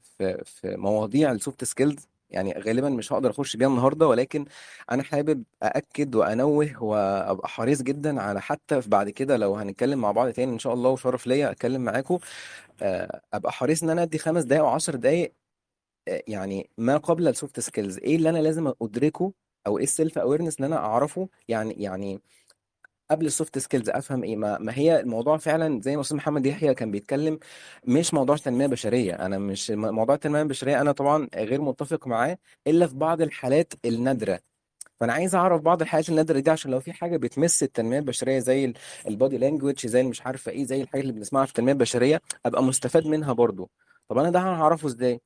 [0.03, 4.45] في في مواضيع ال soft skills يعني غالبا مش هقدر أخش بيها النهارده ولكن
[4.91, 10.13] أنا حابب أأكد وأنوه وأبقى حريص جدا على حتى في بعد كده لو هنتكلم مع
[10.13, 12.19] بعض تاني إن شاء الله وشرف ليا أتكلم معاكم.
[12.83, 15.33] آه، أبقى حريص إن أنا أدي خمس دقائق 10 دقائق
[16.09, 19.33] آه، يعني ما قبل ال soft skills إيه اللي أنا لازم أدركه
[19.67, 22.21] أو إيه ال self awareness اللي أنا أعرفه؟ يعني يعني
[23.13, 24.37] قبل السوفت سكيلز أفهم إيه.
[24.37, 27.39] ما, ما هي الموضوع فعلا زي ما أستاذ محمد يحيى كان بيتكلم
[27.85, 32.87] مش موضوع تنميه بشريه أنا مش موضوع التنمية البشرية أنا طبعا غير متفق معاه إلا
[32.87, 34.41] في بعض الحالات النادرة.
[35.01, 38.73] فأنا عايز أعرف بعض الحاجات النادرة دي عشان لو في حاجة بتمس التنمية البشرية زي
[39.09, 42.63] ال body language زي مش عارفة إيه زي الحاجات اللي بنسمعها في التنمية البشرية أبقى
[42.63, 43.71] مستفاد منها برضو.
[44.09, 45.21] طب أنا ده هعرفه إزاي؟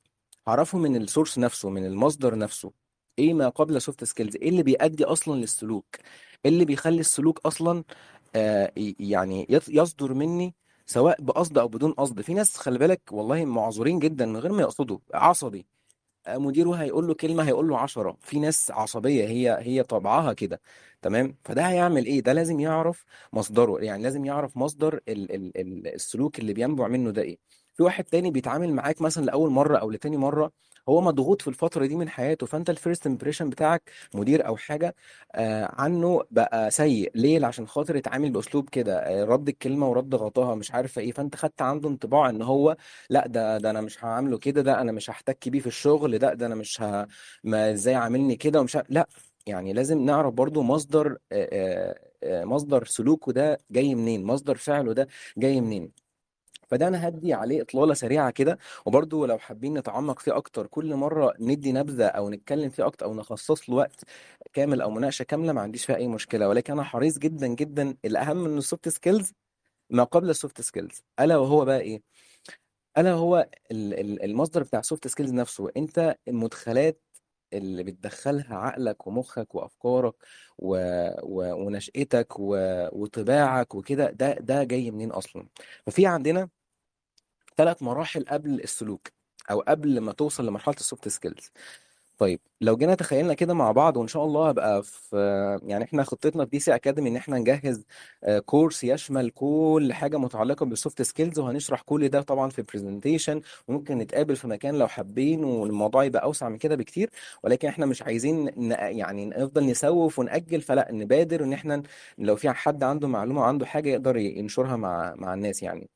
[0.47, 2.71] هعرفه من ال source نفسه من المصدر نفسه.
[3.19, 5.85] إيه ما قبل soft skills إيه اللي بيؤدي أصلا للسلوك؟
[6.45, 7.83] اللي بيخلي السلوك أصلا
[8.35, 12.21] آه يعني يص- يصدر مني سواء بقصد أو بدون قصد.
[12.21, 15.65] في ناس خلي بالك والله معذورين جدا من غير ما يقصدوا عصبي.
[16.29, 18.17] مديره هيقول له كلمة هيقول له عشرة.
[18.21, 20.61] في ناس عصبية هي هي طبعها كده
[21.01, 23.79] تمام؟ فده هيعمل إيه؟ ده لازم يعرف مصدره.
[23.83, 27.37] يعني لازم يعرف مصدر ال ال ال السلوك اللي بينبع منه ده إيه.
[27.77, 30.51] في واحد تاني بيتعامل معاك مثلا لأول مرة أو لتاني مرة
[30.89, 34.95] هو مضغوط في الفترة دي من حياته فأنت ال first impression بتاعك مدير أو حاجة
[35.35, 37.11] آه عنه بقى سيء.
[37.15, 41.11] ليه؟ عشان خاطر يتعامل بأسلوب كده آه رد الكلمة ورد غطاها مش عارفة إيه.
[41.11, 42.77] فأنت خدت عنده انطباع إن هو
[43.09, 46.33] لأ ده ده أنا مش هعامله كده ده أنا مش هحتك بيه في الشغل ده
[46.33, 47.07] ده أنا مش ه...
[47.43, 48.83] ما إزاي عاملني كده ومش ه...
[48.89, 49.07] لأ.
[49.47, 54.93] يعني لازم نعرف برضو مصدر آه، آه، آه، مصدر سلوكه ده جاي منين مصدر فعله
[54.93, 56.06] ده جاي منين.
[56.67, 61.33] فده أنا هدي عليه إطلالة سريعة كده وبرضو لو حابين نتعمق فيه أكتر كل مرة
[61.39, 64.03] ندي نبذة أو نتكلم فيه أكتر أو نخصص له وقت
[64.53, 66.47] كامل أو مناقشة كاملة ما عنديش فيها أي مشكلة.
[66.49, 69.33] ولكن أنا حريص جدا جدا الأهم من ال soft skills
[69.89, 72.01] ما قبل ال soft skills ألا وهو بقى إيه؟
[72.97, 75.69] ألا هو ال- ال- المصدر بتاع ال soft skills نفسه.
[75.77, 77.01] أنت المدخلات
[77.53, 80.15] اللي بتدخلها عقلك ومخك وأفكارك
[80.57, 80.77] و...
[81.23, 81.53] و...
[81.65, 82.55] ونشأتك و...
[82.91, 85.47] وطباعك وكده ده ده جاي منين أصلا؟
[85.87, 86.49] ففي عندنا
[87.57, 89.07] ثلاث مراحل قبل السلوك
[89.51, 91.51] أو قبل ما توصل لمرحلة ال soft skills
[92.17, 95.17] طيب لو جينا تخيلنا كده مع بعض وإن شاء الله هبقى في
[95.63, 97.85] يعني إحنا خطتنا في DC Academy إن إحنا نجهز
[98.23, 103.41] آه، كورس يشمل كل حاجة متعلقة بال soft skills وهنشرح كل ده طبعا في presentation
[103.67, 107.09] وممكن نتقابل في مكان لو حابين والموضوع يبقى أوسع من كده بكتير
[107.43, 111.83] ولكن إحنا مش عايزين يعني نفضل نسوف ونأجل فلا نبادر إن إحنا
[112.17, 115.89] لو في حد عنده معلومة وعنده حاجة يقدر ينشرها مع مع الناس يعني.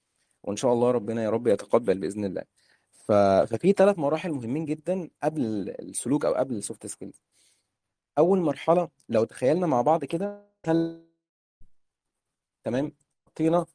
[0.44, 2.44] وإن شاء الله ربنا يا رب يتقبل بإذن الله.
[2.92, 3.12] ف...
[3.52, 5.42] ففي ثلاث مراحل مهمين جدا قبل
[5.80, 7.22] السلوك أو قبل ال soft skills
[8.18, 11.06] أول مرحلة لو تخيلنا مع بعض كده تل...
[12.64, 12.92] تمام؟
[13.28, 13.66] حطينا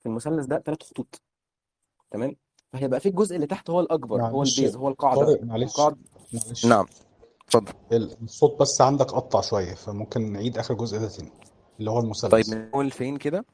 [0.00, 1.22] في المثلث ده ثلاث خطوط
[2.10, 2.36] تمام؟
[2.72, 5.20] فهيبقى في الجزء اللي تحت هو الأكبر هو معلش البيز هو القاعدة.
[5.26, 5.96] طارق معلش القاعده
[6.32, 6.66] معلش.
[6.66, 6.86] نعم
[7.46, 7.72] اتفضل.
[8.22, 11.32] الصوت بس عندك قطع شوية فممكن نعيد آخر جزء ده تاني
[11.80, 13.44] اللي هو طيب المثلث من أول فين كده؟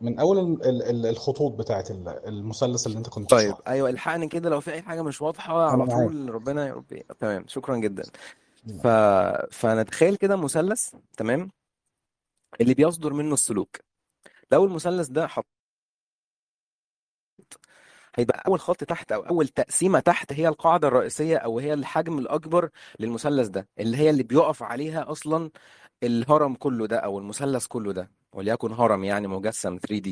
[0.00, 3.72] من ال- الخطوط بتاعت ال- المثلث اللي أنت كنت طيب بتشرحه.
[3.72, 7.44] أيوه الحقني كده لو في أي حاجة مش واضحة على طول ربنا يا رب تمام
[7.48, 8.02] شكرا جدا.
[8.82, 8.86] ف...
[8.86, 9.36] نعم.
[9.50, 11.50] فنتخيل كده مثلث تمام
[12.60, 13.76] اللي بيصدر منه السلوك.
[14.52, 15.46] لو المثلث ده حط
[18.14, 22.70] هيبقى أول خط تحت أو أول تقسيمة تحت هي القاعدة الرئيسية أو هي الحجم الأكبر
[23.00, 25.50] للمثلث ده اللي هي اللي بيقف عليها أصلا
[26.02, 30.08] الهرم كله ده أو المثلث كله ده وليكن هرم يعني مجسم 3D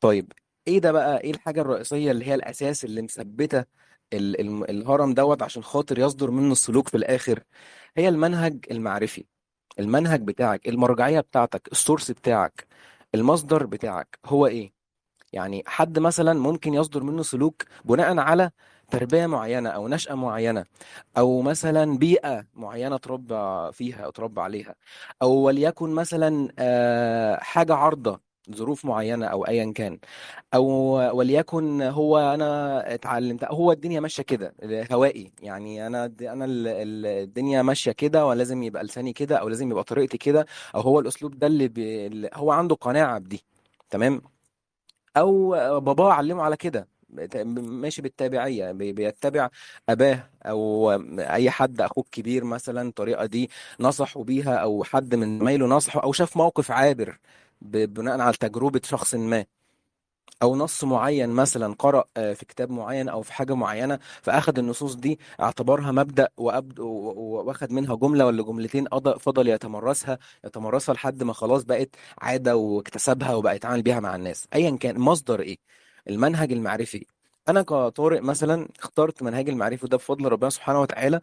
[0.00, 0.32] طيب
[0.68, 3.64] إيه ده بقى؟ إيه الحاجة الرئيسية اللي هي الأساس اللي مثبتة
[4.12, 7.42] الهرم دوت عشان خاطر يصدر منه السلوك في الآخر؟
[7.96, 9.26] هي المنهج المعرفي.
[9.78, 12.66] المنهج بتاعك المرجعية بتاعتك السورس بتاعك
[13.14, 14.72] المصدر بتاعك هو إيه؟
[15.32, 18.50] يعني حد مثلا ممكن يصدر منه سلوك بناء على
[18.90, 20.64] تربية معينة أو نشأة معينة
[21.18, 23.34] أو مثلا بيئة معينة اتربى
[23.72, 24.74] فيها أو اتربى عليها
[25.22, 28.20] أو وليكن مثلا آه، حاجة عارضة
[28.54, 29.98] ظروف معينة أو أيا كان
[30.54, 30.66] أو
[31.18, 34.54] وليكن هو أنا اتعلمت هو الدنيا ماشية كده
[34.92, 35.86] هوائي يعني
[36.44, 40.80] ال- ال- الدنيا ماشية كده ولازم يبقى لساني كده أو لازم يبقى طريقتي كده أو
[40.80, 42.30] هو الأسلوب ده اللي, بي...
[42.34, 43.44] هو عنده قناعة بدي
[43.90, 44.22] تمام؟
[45.16, 46.88] أو باباه علمه على كده.
[47.10, 49.48] ماشي بالتابعية بي- بيتبع
[49.88, 55.66] أباه أو أي حد اخوه الكبير مثلا الطريقة دي نصحوا بيها أو حد من زمايله
[55.66, 57.18] نصحه أو شاف موقف عابر
[57.62, 59.44] بناء على تجربة شخص ما
[60.42, 65.18] أو نص معين مثلا قرأ في كتاب معين أو في حاجة معينة فأخذ النصوص دي
[65.40, 71.88] اعتبرها مبدأ وأبد- واخد منها جملة ولا جملتين فضل يتمرسها يتمرسها لحد ما خلاص بقت
[72.18, 74.48] عادة واكتسبها وبقى يتعامل بيها مع الناس.
[74.54, 75.58] ايا كان مصدر إيه؟
[76.08, 77.06] المنهج المعرفي.
[77.48, 81.20] أنا كطارق مثلا اخترت منهج المعرفي ده بفضل ربنا سبحانه وتعالى.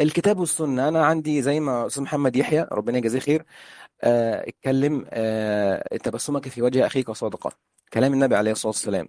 [0.00, 3.44] الكتاب والسنة أنا عندي زي ما أستاذ محمد يحيى ربنا يجازيه خير
[4.02, 7.52] آه، اتكلم آه، تبسمك في وجه أخيك صادقه
[7.92, 9.08] كلام النبي عليه الصلاة والسلام.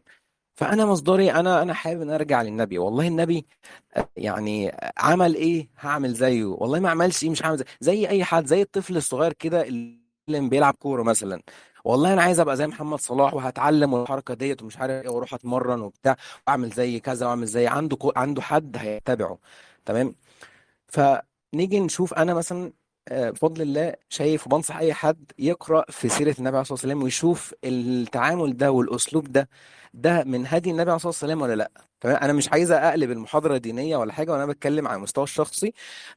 [0.56, 2.78] فأنا مصدري أنا أنا حابب إن أرجع للنبي.
[2.78, 3.46] والله النبي
[3.98, 6.46] آه، يعني عمل إيه؟ هعمل زيه.
[6.46, 10.02] والله ما عملش إيه مش هعمل زي زي أي حد زي الطفل الصغير كده اللي
[10.50, 11.42] بيلعب كورة مثلا.
[11.86, 15.82] والله أنا عايز أبقى زي محمد صلاح وهتعلم الحركة ديت ومش عارف إيه وأروح أتمرن
[15.82, 16.16] وبتاع
[16.48, 18.12] وأعمل زي كذا وأعمل زي عنده كو...
[18.16, 19.38] عنده حد هيتبعه
[19.86, 20.16] تمام؟
[20.88, 22.74] فنيجي نشوف أنا مثلا
[23.08, 27.54] آه، بفضل الله شايف وبنصح أي حد يقرأ في سيرة النبي عليه الصلاة والسلام ويشوف
[27.64, 29.50] التعامل ده والأسلوب ده
[29.94, 33.58] ده من هدي النبي عليه الصلاة والسلام ولا لأ؟ تمام؟ أنا مش عايز أقلب المحاضرة
[33.58, 35.74] دينية ولا حاجة وأنا بتكلم على المستوى الشخصي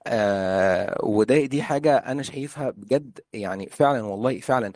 [0.07, 4.73] آه وده دي حاجة أنا شايفها بجد يعني فعلا والله فعلا.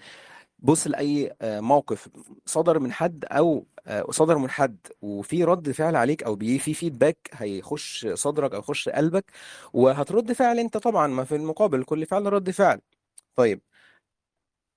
[0.58, 2.08] بص لأي آه، موقف
[2.46, 6.74] صدر من حد أو آه، صدر من حد وفي رد فعل عليك أو بي في
[6.74, 9.24] فيدباك هيخش صدرك أو يخش قلبك
[9.72, 12.80] وهترد فعل أنت طبعا ما في المقابل كل فعل رد فعل.
[13.36, 13.60] طيب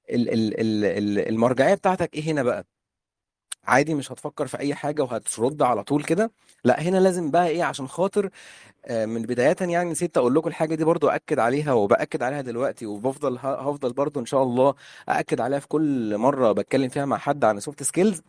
[0.09, 2.65] ال ال ال ال المرجعيه بتاعتك إيه هنا بقى؟
[3.67, 6.31] عادي مش هتفكر في أي حاجة وهترد على طول كده.
[6.63, 8.29] لأ هنا لازم بقى إيه عشان خاطر
[8.85, 12.85] آه، من بداية يعني نسيت أقول لكم الحاجة دي برضو أكد عليها وبأكد عليها دلوقتي
[12.85, 14.75] وبفضل هفضل برضو إن شاء الله
[15.09, 18.21] أأكد عليها في كل مرة بتكلم فيها مع حد عن ال soft skills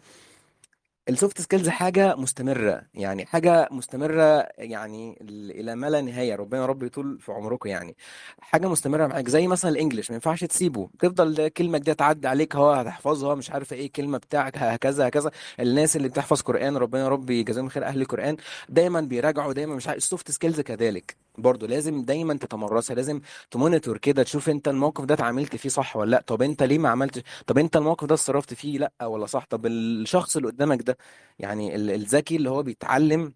[1.09, 5.19] ال soft skills حاجة مستمرة يعني حاجة مستمرة يعني
[5.51, 7.97] إلى ما لا نهاية ربنا رب يطول في عمركم يعني.
[8.41, 10.91] حاجة مستمرة معاك زي مثلا ال English ما ينفعش تسيبه.
[10.99, 15.31] تفضل كلمة دي تعدي عليك هو هتحفظها مش عارفة إيه الكلمة بتاعك هكذا هكذا.
[15.61, 18.37] الناس اللي بتحفظ قرآن ربنا رب يجازيهم خير أهل القرآن.
[18.69, 21.17] دايما بيراجعوا دايما مش عارف ال soft skills كذلك.
[21.39, 25.97] برضه لازم دايما تتمرسها لازم ت monitor كده تشوف أنت الموقف ده اتعاملت فيه صح
[25.97, 26.21] ولا لأ.
[26.27, 29.67] طب أنت ليه ما عملتش؟ طب أنت الموقف ده اتصرفت فيه لأ ولا صح؟ طب
[29.67, 30.97] الشخص اللي قدامك ده
[31.39, 33.35] يعني ال- الذكي اللي هو بيتعلم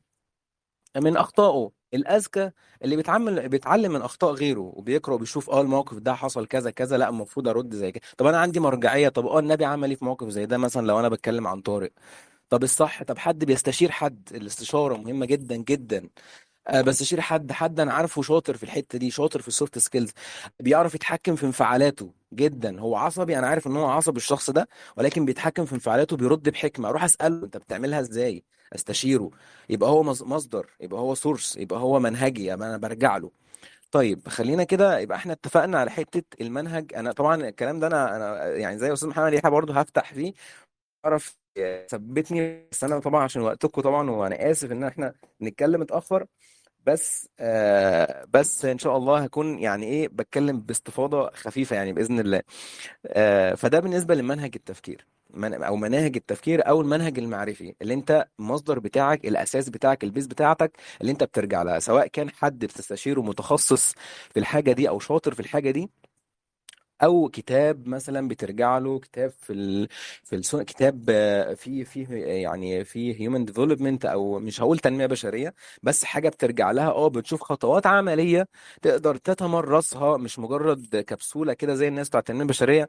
[0.96, 2.50] من أخطائه الأذكى
[2.84, 7.08] اللي بيتعامل بيتعلم من أخطاء غيره وبيقرأ وبيشوف آه الموقف ده حصل كذا كذا لأ
[7.08, 8.02] المفروض أرد زي كده.
[8.18, 11.00] طب أنا عندي مرجعية طب آه النبي عمل إيه في موقف زي ده مثلا لو
[11.00, 11.92] أنا بتكلم عن طارق؟
[12.48, 16.08] طب الصح طب حد بيستشير حد؟ الاستشارة مهمة جدا جدا.
[16.68, 20.10] آه، بستشير حد حد أنا عارفه شاطر في الحتة دي شاطر في ال soft skills
[20.60, 22.80] بيعرف يتحكم في انفعالاته جدا.
[22.80, 26.88] هو عصبي أنا عارف إن هو عصبي الشخص ده ولكن بيتحكم في انفعالاته بيرد بحكمة.
[26.88, 29.30] أروح أسأله أنت بتعملها إزاي؟ أستشيره.
[29.68, 33.30] يبقى هو مص- مصدر يبقى هو source يبقى هو منهجي يبقى أنا برجع له.
[33.90, 36.94] طيب خلينا كده يبقى إحنا اتفقنا على حتة المنهج.
[36.94, 40.32] أنا طبعا الكلام ده أنا أنا يعني زي أستاذ محمد يحيى برضه هفتح فيه
[41.04, 41.36] أعرف
[41.88, 46.26] ثبتني بس أنا طبعا عشان وقتكم طبعا وأنا آسف إن إحنا نتكلم متأخر.
[46.86, 52.42] بس آه بس إن شاء الله هكون يعني إيه بتكلم باستفاضة خفيفة يعني بإذن الله.
[53.06, 55.06] آه فده بالنسبة لمنهج التفكير.
[55.30, 57.74] من أو مناهج التفكير أو المنهج المعرفي.
[57.82, 61.78] اللي أنت المصدر بتاعك الأساس بتاعك البيز بتاعتك اللي أنت بترجع لها.
[61.78, 63.92] سواء كان حد بتستشيره متخصص
[64.34, 65.90] في الحاجة دي أو شاطر في الحاجة دي
[67.02, 69.88] أو كتاب مثلا بترجع له كتاب في ال...
[70.24, 72.04] في السنة كتاب آه، في في
[72.42, 77.42] يعني في human development أو مش هقول تنمية بشرية بس حاجة بترجع لها آه بتشوف
[77.42, 78.48] خطوات عملية
[78.82, 82.88] تقدر تتمرسها مش مجرد كبسولة كده زي الناس بتاعت التنمية البشرية.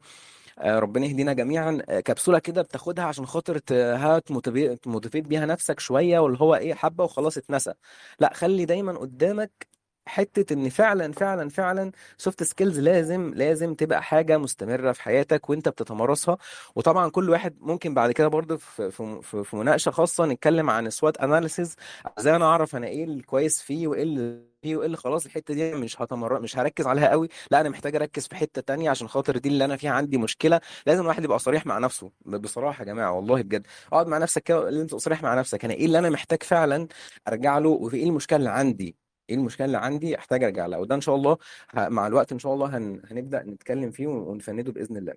[0.60, 1.82] آه، ربنا يهدينا جميعا.
[1.89, 6.20] آه، كبسولة كده بتاخدها عشان خاطر ت- ها ت motiva- ت motivate بيها نفسك شوية
[6.20, 7.74] واللي هو إيه حبة وخلاص اتنسى.
[8.20, 9.67] لأ خلي دايما قدامك
[10.08, 15.70] حتة إن فعلا فعلا فعلا soft skills لازم لازم تبقى حاجة مستمرة في حياتك وأنت
[15.70, 16.38] بتتمارسها.
[16.76, 21.18] وطبعا كل واحد ممكن بعد كده برضه في في في مناقشة خاصة نتكلم عن SWOT
[21.18, 21.76] analysis
[22.20, 25.76] إزاي أنا أعرف أنا إيه الكويس فيه وإيه اللي فيه وإيه اللي خلاص الحتة دي
[25.76, 27.28] مش هتمر مش هركز عليها قوي.
[27.52, 30.62] لا أنا محتاج أركز في حتة تانية عشان خاطر دي اللي أنا فيها عندي مشكلة.
[30.86, 33.67] لازم الواحد يبقى صريح مع نفسه بصراحة يا جماعة والله بجد.
[33.93, 36.88] أقعد مع نفسك كده أنت صريح مع نفسك أنا إيه اللي أنا محتاج فعلا
[37.28, 40.96] أرجع له وفي إيه المشكلة اللي عندي؟ إيه المشكلة اللي عندي؟ أحتاج أرجع لها وده
[40.96, 41.38] إن شاء الله
[41.76, 43.02] مع الوقت إن شاء الله هن...
[43.12, 45.13] هنبدأ نتكلم فيه ونفنده بإذن الله.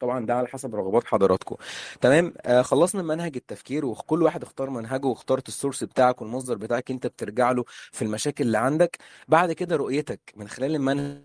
[0.00, 1.56] طبعا ده على حسب رغبات حضراتكم.
[2.00, 6.90] تمام؟ آه خلصنا من منهج التفكير وكل واحد اختار منهجه واخترت السورس بتاعك والمصدر بتاعك
[6.90, 8.98] أنت بترجع له في المشاكل اللي عندك.
[9.28, 11.22] بعد كده رؤيتك من خلال المنهج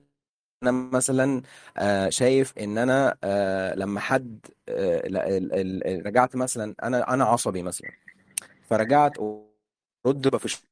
[0.63, 1.41] أنا مثلا
[1.77, 7.91] آه شايف إن أنا آه لما حد آه رجعت مثلا أنا أنا عصبي مثلا
[8.69, 9.13] فرجعت
[10.05, 10.63] بقى في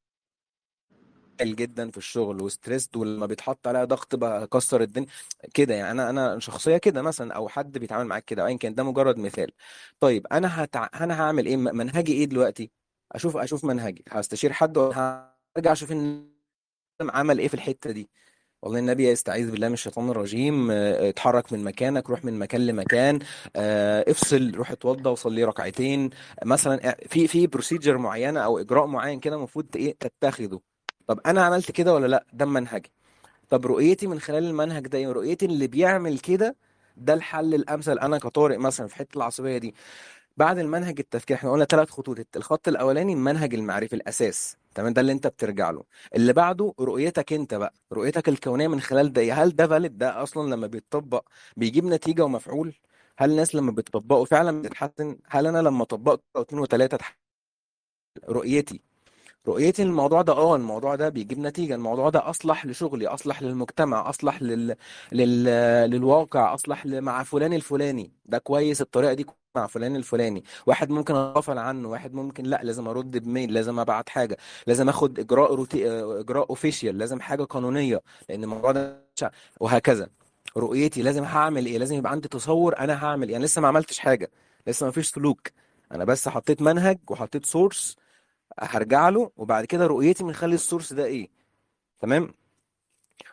[1.41, 5.07] متفائل جدا في الشغل وستريسد ولما بيتحط عليها ضغط بقى اكسر الدنيا
[5.53, 5.91] كده يعني.
[5.91, 9.51] أنا أنا شخصية كده مثلا أو حد بيتعامل معاك كده ايا كان ده مجرد مثال.
[9.99, 10.89] طيب أنا هتع...
[11.01, 12.71] أنا هعمل إيه؟ منهجي إيه دلوقتي؟
[13.11, 14.03] أشوف أشوف منهجي.
[14.09, 16.31] هستشير حد ولا هرجع أشوف إن
[17.01, 18.09] عمل إيه في الحتة دي.
[18.63, 23.19] والله النبي يستعيذ بالله من الشيطان الرجيم آه، اتحرك من مكانك روح من مكان لمكان
[23.55, 26.09] آه، افصل روح اتوضى وصلي ركعتين.
[26.45, 30.61] مثلا في في بروسيجر معينة أو إجراء معين كده المفروض إيه؟ تتخذه
[31.11, 32.91] طب أنا عملت كده ولا لأ؟ ده منهجي
[33.49, 36.55] طب رؤيتي من خلال المنهج ده إيه؟ رؤيتي اللي بيعمل كده
[36.97, 37.99] ده الحل الأمثل.
[37.99, 39.75] أنا كطارق مثلا في حتة العصبية دي.
[40.37, 42.17] بعد المنهج التفكير إحنا قلنا ثلاث خطوط.
[42.35, 44.57] الخط الأولاني المنهج المعرفي الأساس.
[44.75, 45.83] تمام؟ ده اللي أنت بترجع له.
[46.15, 47.73] اللي بعده رؤيتك أنت بقى.
[47.93, 52.73] رؤيتك الكونية من خلال ده؟ هل ده فاليد ده أصلا لما بيتطبق بيجيب نتيجة ومفعول؟
[53.17, 56.97] هل الناس لما بتطبقه فعلا بتتحسن؟ هل أنا لما طبقت اتنين وتلاتة
[58.29, 58.90] رؤيتي.
[59.47, 64.41] رؤيتي للموضوع ده آه الموضوع ده بيجيب نتيجة الموضوع ده أصلح لشغلي أصلح للمجتمع أصلح
[64.41, 64.75] لل...
[65.11, 65.43] لل...
[65.91, 68.11] للواقع أصلح ل- مع فلان الفلاني.
[68.25, 69.25] ده كويس الطريقة دي
[69.55, 70.43] مع فلان الفلاني.
[70.65, 75.19] واحد ممكن أغفل عنه واحد ممكن لأ لازم أرد بميل لازم أبعت حاجة لازم أخد
[75.19, 75.91] إجراء روتي...
[76.19, 79.01] إجراء أوفيشال لازم حاجة قانونية لأن الموضوع ده
[79.59, 80.09] وهكذا.
[80.57, 83.99] رؤيتي لازم هعمل إيه؟ لازم يبقى عندي تصور أنا هعمل إيه؟ أنا لسه ما عملتش
[83.99, 84.31] حاجة
[84.67, 85.47] لسه ما فيش سلوك.
[85.91, 87.95] أنا بس حطيت منهج وحطيت source
[88.59, 91.29] هرجع له وبعد كده رؤيتي من خلال ال source ده إيه؟
[91.99, 92.33] تمام؟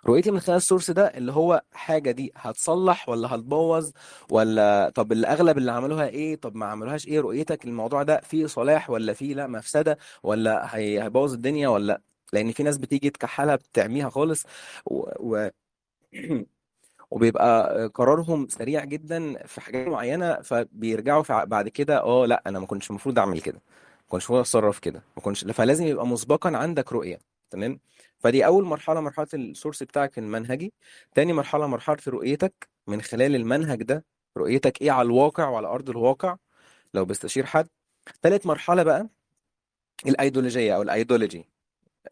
[0.07, 3.91] رؤيتي من خلال ال source ده اللي هو حاجة دي هتصلح ولا هتبوظ؟
[4.31, 8.91] ولا طب الأغلب اللي عملوها إيه؟ طب ما عملوهاش إيه؟ رؤيتك الموضوع ده فيه صلاح
[8.91, 12.01] ولا فيه لا مفسدة؟ ولا هي- هيبوظ الدنيا ولا لأ؟
[12.33, 14.45] لأن في ناس بتيجي تكحلها بتعميها خالص
[14.87, 15.09] و...
[15.21, 15.49] و...
[17.11, 22.67] وبيبقى قرارهم سريع جدا في حاجات معينة فبيرجعوا في بعد كده آه لأ أنا ما
[22.67, 23.61] كنتش المفروض أعمل كده.
[24.09, 27.19] كنتش المفروض أتصرف كده ما كنتش فلازم يبقى مسبقا عندك رؤية
[27.51, 27.81] تمام؟
[28.19, 30.73] فدي أول مرحلة مرحلة السورس بتاعك المنهجي.
[31.15, 32.69] تاني مرحلة مرحلة رؤيتك.
[32.87, 34.05] من خلال المنهج ده
[34.37, 36.37] رؤيتك إيه على الواقع وعلى أرض الواقع
[36.95, 37.69] لو بستشير حد.
[38.23, 39.09] تالت مرحلة بقى
[40.07, 41.49] الأيديولوجية أو الأيديولوجي.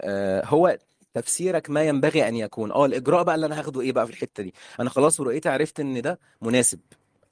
[0.00, 0.78] آه، هو
[1.14, 2.72] تفسيرك ما ينبغي أن يكون.
[2.72, 5.80] آه الإجراء بقى اللي أنا هاخده إيه بقى في الحتة دي؟ أنا خلاص رؤيتي عرفت
[5.80, 6.80] إن ده مناسب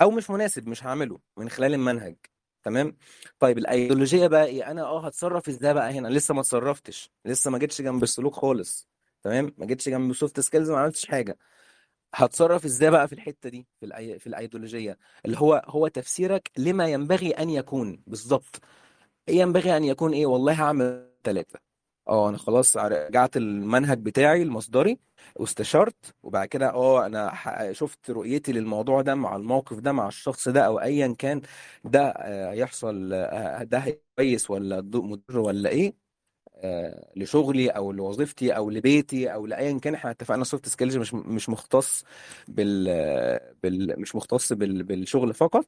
[0.03, 2.17] أو مش مناسب مش هعمله من خلال المنهج.
[2.65, 2.97] تمام؟
[3.39, 7.59] طيب الأيديولوجية بقى إيه؟ أنا آه هتصرف إزاي بقى هنا؟ لسه ما اتصرفتش لسه ما
[7.59, 8.89] جيتش جنب السلوك خالص
[9.23, 11.39] تمام؟ ما جيتش جنب ال soft skills ما عملتش حاجة.
[12.15, 14.19] هتصرف إزاي بقى في الحتة دي؟ في الأي...
[14.19, 18.61] في الأيديولوجية اللي هو هو تفسيرك لما ينبغي أن يكون بالظبط
[19.29, 21.59] ينبغي أن يكون إيه؟ والله هعمل ثلاثة
[22.09, 24.99] آه أنا خلاص رجعت المنهج بتاعي المصدري
[25.37, 27.33] واستشرت وبعد كده آه أنا
[27.73, 31.43] شفت رؤيتي للموضوع ده مع الموقف ده مع الشخص ده أو ايا كان
[31.85, 35.95] ده آه، يحصل آه، ده كويس ولا مضر ولا إيه
[36.57, 39.95] آه، لشغلي أو لوظيفتي أو لبيتي أو لايا كان.
[39.95, 42.05] إحنا اتفقنا soft skills مش مش مختص
[42.49, 42.85] بال,
[43.63, 45.67] بال مش مختص بال بالشغل فقط.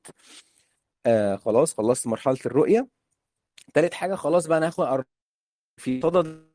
[1.07, 2.89] آه خلاص خلصت مرحلة الرؤية.
[3.75, 4.85] تالت حاجة خلاص بقى أنا هاخد
[5.77, 6.47] في صدد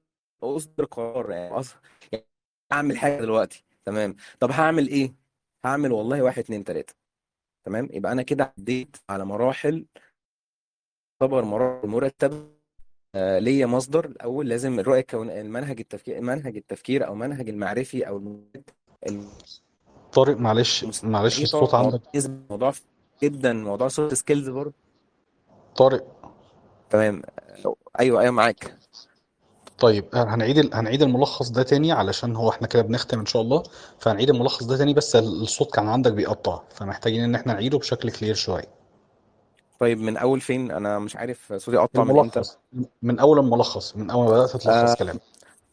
[0.44, 1.76] أصدر قرار يعني أص-
[2.12, 2.26] يعني
[2.72, 4.16] اعمل حاجة دلوقتي تمام.
[4.40, 5.14] طب هعمل إيه؟
[5.66, 6.94] هعمل والله واحد اتنين تلاتة
[7.66, 7.90] تمام.
[7.92, 9.86] يبقى أنا كده عديت على مراحل
[11.20, 12.48] تعتبر مراحل مرتبة
[13.16, 14.06] آه ليا مصدر.
[14.06, 18.18] الأول لازم الرؤيه الكون المنهج التفكير منهج التفكير أو منهج المعرفي أو
[19.08, 19.30] الم-
[20.14, 22.02] طارق معلش معلش الصوت عندك.
[22.50, 22.74] موضوع
[23.24, 24.74] جدا موضوع soft skills برضه.
[25.76, 26.34] طارق.
[26.90, 27.22] تمام.
[28.00, 28.78] أيوه أيوه معاك.
[29.82, 33.64] طيب هنعيد ال- هنعيد الملخص ده تاني علشان هو إحنا كده بنختم إن شاء الله.
[34.00, 38.12] فهنعيد الملخص ده تاني بس ال- الصوت كان عندك بيقطع فمحتاجين إن إحنا نعيده بشكل
[38.12, 38.66] clear شوية.
[39.80, 42.58] طيب من أول فين؟ أنا مش عارف صوتي قطع من إمتى؟ الملخص.
[43.02, 45.22] من أول الملخص من أول ما بدأت تلخص آه كلامك.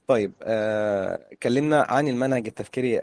[0.06, 3.00] طيب آه اتكلمنا عن المنهج التفكيري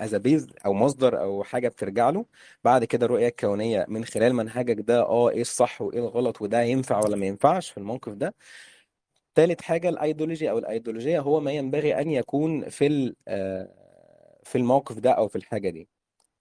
[0.00, 2.24] as base أو مصدر أو حاجة بترجع له.
[2.64, 6.98] بعد كده الرؤيه الكونيه من خلال منهجك ده آه إيه الصح وإيه الغلط وده ينفع
[7.04, 8.34] ولا ما ينفعش في الموقف ده.
[9.34, 13.68] تالت حاجة الأيديولوجي أو الأيديولوجية هو ما ينبغي أن يكون في آه
[14.44, 15.88] في الموقف ده أو في الحاجة دي.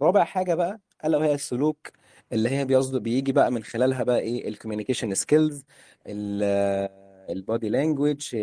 [0.02, 1.92] رابع حاجة بقى ألا وهي السلوك
[2.34, 5.66] اللي هي بيصدق بيجي بقى من خلالها بقى إيه ال communication skills
[7.30, 8.36] ال body language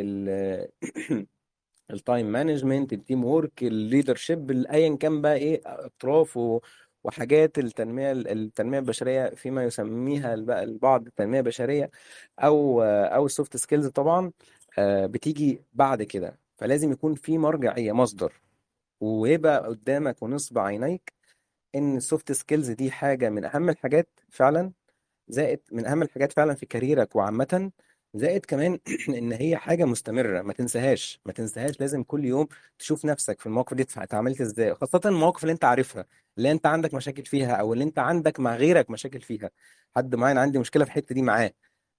[1.91, 6.61] ال time management ال teamwork ال leadership ايا كان بقى إيه أطراف و-
[7.07, 11.91] وحاجات التنمية التنمية البشرية فيما يسميها الب- البعض التنمية البشرية
[12.39, 14.33] أو أو ال soft skills طبعا
[14.79, 16.39] آه، بتيجي بعد كده.
[16.57, 18.33] فلازم يكون في مرجعيه مصدر.
[19.01, 21.13] ويبقى قدامك ونصب عينيك
[21.75, 24.73] إن ال soft skills دي حاجة من أهم الحاجات فعلا
[25.29, 27.71] زائد من أهم الحاجات فعلا في كاريرك وعامه
[28.19, 32.49] زائد كمان إن هي حاجة مستمرة ما تنساهاش ما تنساهاش لازم كل يوم
[32.79, 36.07] تشوف نفسك في المواقف دي اتعاملت إزاي خاصة المواقف اللي أنت عارفها
[36.39, 39.51] اللي أنت عندك مشاكل فيها أو اللي أنت عندك مع غيرك مشاكل فيها
[39.97, 41.53] حد معين عندي مشكلة في الحتة دي معاه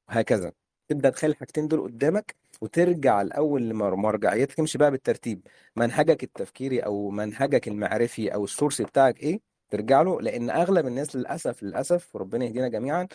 [0.09, 0.51] وهكذا.
[0.87, 7.67] تبدأ تخلي الحاجتين دول قدامك وترجع الأول لمرجعيتك تمشي بقى بالترتيب منهجك التفكيري أو منهجك
[7.67, 9.39] المعرفي أو السورس بتاعك إيه
[9.69, 13.07] ترجع له لأن أغلب الناس للأسف للأسف وربنا يهدينا جميعا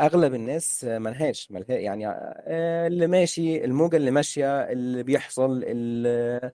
[0.00, 6.50] أغلب الناس ملهاش ملها يعني آه، اللي ماشي الموجة اللي ماشية اللي بيحصل ال-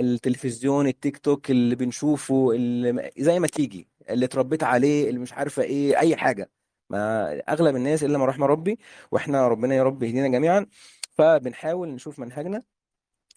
[0.00, 5.62] التلفزيون التيك توك اللي بنشوفه اللي زي ما تيجي اللي اتربيت عليه اللي مش عارفة
[5.62, 6.50] إيه أي حاجة.
[6.90, 8.78] ما أغلب الناس إلا ما رحم ربي
[9.10, 10.66] وإحنا ربنا يا رب يهدينا جميعا.
[11.10, 12.62] فبنحاول نشوف منهجنا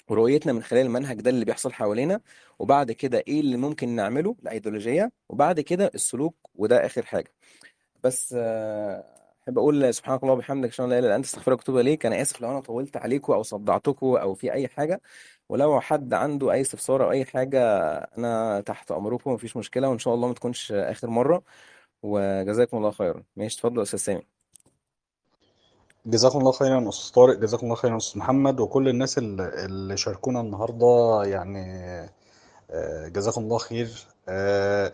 [0.10, 2.22] ورؤيتنا من خلال المنهج ده اللي بيحصل حوالينا.
[2.60, 5.12] وبعد كده إيه اللي ممكن نعمله؟ الأيديولوجية.
[5.30, 7.34] وبعد كده السلوك وده آخر حاجة.
[8.03, 9.16] بس آه،
[9.48, 12.06] احب أقول سبحانك اللهم وبحمدك اشهد إن لا اله الا انت استغفرك وأتوب إليك.
[12.06, 15.02] أنا آسف لو أنا طولت عليكم أو صدعتكم أو في أي حاجة.
[15.50, 17.62] ولو حد عنده أي استفسار أو أي حاجة
[18.18, 21.41] أنا تحت أمركم مفيش مشكلة وإن شاء الله ما تكونش آخر مرة.
[22.04, 23.24] وجزاكم الله خيرا.
[23.36, 24.22] ماشي اتفضل يا أستاذ سامي.
[26.06, 31.22] جزاكم الله خيرا أستاذ طارق جزاكم الله خيرا أستاذ محمد وكل الناس اللي شاركونا النهارده
[31.26, 31.66] يعني
[32.72, 34.08] آه، جزاكم الله خير.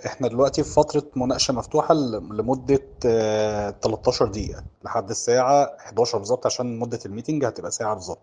[0.05, 6.79] إحنا دلوقتي في فترة مناقشة مفتوحة لمدة آه، 13 دقيقة لحد الساعة 11 بالظبط عشان
[6.79, 8.19] مدة الميتنج هتبقى ساعة بالظبط.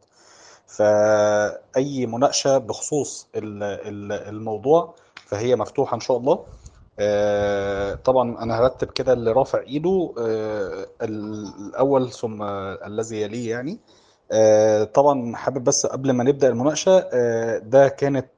[0.66, 4.94] فأي مناقشة بخصوص ال- ال- الموضوع
[5.26, 6.44] فهي مفتوحة إن شاء الله.
[6.98, 12.42] آه، طبعا أنا هرتب كده اللي رافع إيده آه، الأول ثم
[12.86, 13.78] الذي يليه يعني.
[14.32, 18.28] آه، طبعا حابب بس قبل ما نبدأ المناقشة آه، ده كانت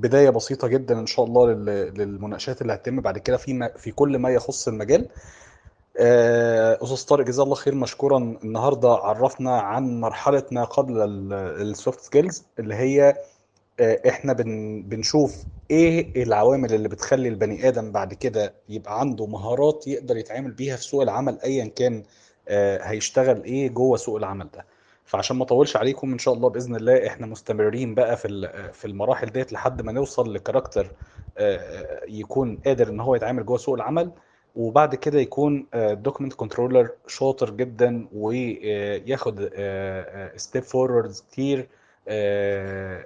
[0.00, 4.18] بداية بسيطة جدا إن شاء الله لل- للمناقشات اللي هتتم بعد كده في في كل
[4.18, 5.08] ما يخص المجال.
[5.98, 8.18] آه، أستاذ طارق جزاه الله خير مشكورا.
[8.44, 13.14] النهاردة عرفنا عن مرحلة ما قبل ال soft skills اللي هي
[13.80, 15.36] آه، إحنا بن بنشوف
[15.70, 20.82] إيه العوامل اللي بتخلي البني آدم بعد كده يبقى عنده مهارات يقدر يتعامل بيها في
[20.84, 22.02] سوق العمل ايا كان
[22.48, 24.64] آه، هيشتغل إيه جوه سوق العمل ده.
[25.10, 28.28] فعشان ما اطولش عليكم إن شاء الله بإذن الله إحنا مستمرين بقى في
[28.72, 30.90] في المراحل ديت لحد ما نوصل ل character
[31.38, 34.10] آه، يكون قادر إن هو يتعامل جوه سوق العمل.
[34.56, 39.50] وبعد كده يكون ال document controller شاطر جدا وياخد
[40.36, 41.68] step forward كتير
[42.08, 43.04] آه،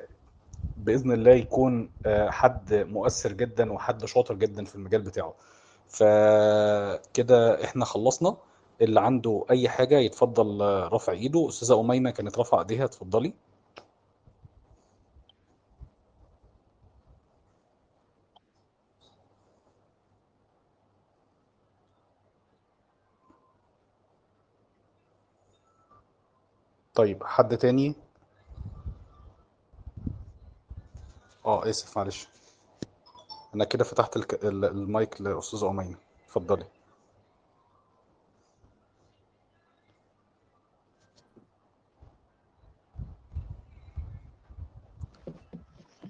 [0.76, 5.34] بإذن الله يكون آه، حد مؤثر جدا وحد شاطر جدا في المجال بتاعه.
[5.88, 8.36] فكده إحنا خلصنا.
[8.81, 11.49] اللي عنده أي حاجة يتفضل آه، رفع إيده.
[11.49, 13.35] أستاذة أميمة كانت رافعة إيديها اتفضلي.
[26.95, 27.95] طيب حد تاني؟
[31.47, 32.29] آه آسف معلش.
[33.55, 35.97] أنا كده فتحت المايك لأستاذة أميمة.
[36.27, 36.64] اتفضلي.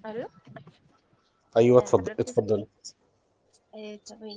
[0.06, 0.28] ألو؟
[1.56, 2.66] أيوه آه، اتفضل اتفضلي
[3.74, 4.36] آه، تمام.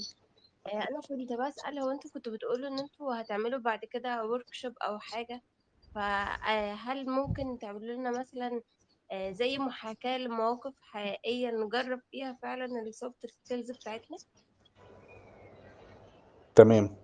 [0.67, 4.73] آه، أنا كنت بسأل هو أنتوا كنتوا بتقولوا إن أنتوا هتعملوا بعد كده ورك شوب
[4.77, 5.41] أو حاجة؟
[5.95, 8.61] فهل ممكن تعملوا لنا مثلا
[9.11, 14.17] آه، زي محاكاة لمواقف حقيقية نجرب فيها فعلا ال soft skills بتاعتنا؟
[16.55, 16.95] تمام.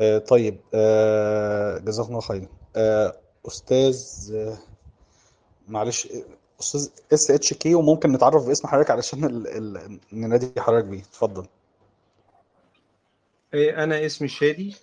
[0.00, 4.58] آه طيب آه جزاكم الله خير آه أستاذ آه
[5.68, 6.08] معلش
[6.60, 9.46] أستاذ SHK وممكن نتعرف باسم حضرتك علشان ال...
[9.46, 9.98] ال...
[10.12, 11.00] ننادي حضرتك بيه.
[11.00, 11.46] اتفضل.
[13.54, 14.76] إيه، أنا اسمي شادي.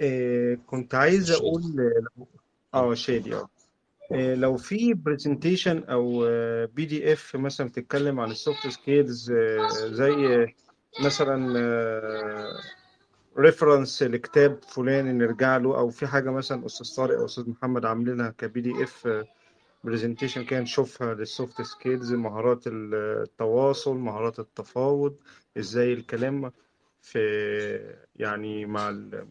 [0.00, 1.60] إيه، كنت عايز لو-
[2.74, 3.48] آه شادي آه.
[4.12, 6.20] إيه، لو في presentation أو
[6.66, 9.32] PDF مثلا بتتكلم عن ال soft skills
[9.84, 10.46] زي
[11.04, 11.36] مثلا
[13.38, 18.30] reference لكتاب فلاني نرجع له أو في حاجة مثلا أستاذ طارق أو أستاذ محمد عاملينها
[18.38, 19.08] ك PDF
[19.86, 25.16] presentation كده نشوفها لل soft skills مهارات التواصل مهارات التفاوض
[25.58, 26.52] إزاي الكلام
[27.00, 27.18] في
[28.16, 29.26] يعني مع ال...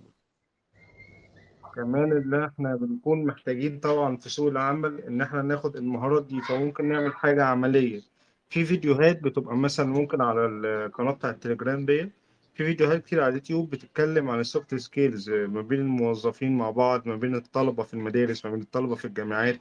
[1.76, 6.90] كمان اللي إحنا بنكون محتاجين طبعا في سوق العمل إن إحنا ناخد المهارات دي فممكن
[6.90, 8.02] نعمل حاجة عملية.
[8.50, 12.10] في فيديوهات بتبقى مثلا ممكن على القناة بتاع التليجرام دي
[12.54, 17.08] في فيديوهات كتير على اليوتيوب بتتكلم عن ال soft skills ما بين الموظفين مع بعض
[17.08, 19.60] ما بين الطلبة في المدارس ما بين الطلبة في الجامعات.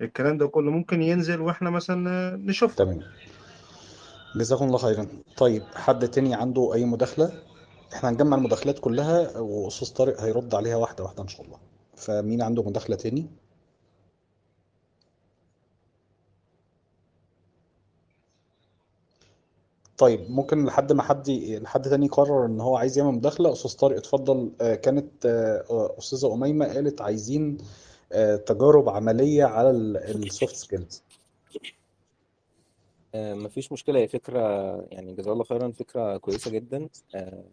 [0.00, 3.00] الكلام ده كله ممكن ينزل وإحنا مثلا نشوف تمام.
[4.36, 5.06] جزاكم الله خيرا.
[5.36, 7.32] طيب حد تاني عنده أي مداخلة؟
[7.94, 11.58] إحنا هنجمع المداخلات كلها وأستاذ طارق هيرد عليها واحدة واحدة إن شاء الله.
[11.96, 13.26] فمين عنده مداخلة تاني؟
[19.98, 23.52] طيب ممكن لحد ما حد لحد تاني يقرر إن هو عايز يعمل مداخلة.
[23.52, 24.52] أستاذ طارق اتفضل.
[24.60, 27.64] آه، كانت آه، أستاذة أميمة قالت عايزين آه،
[28.46, 31.02] تجارب عملية على ال soft skills
[33.14, 33.98] آه، مفيش مشكلة.
[34.00, 34.40] هي فكرة
[34.90, 36.88] يعني جزاه الله خيرا فكرة كويسة جدا.
[37.14, 37.44] آه،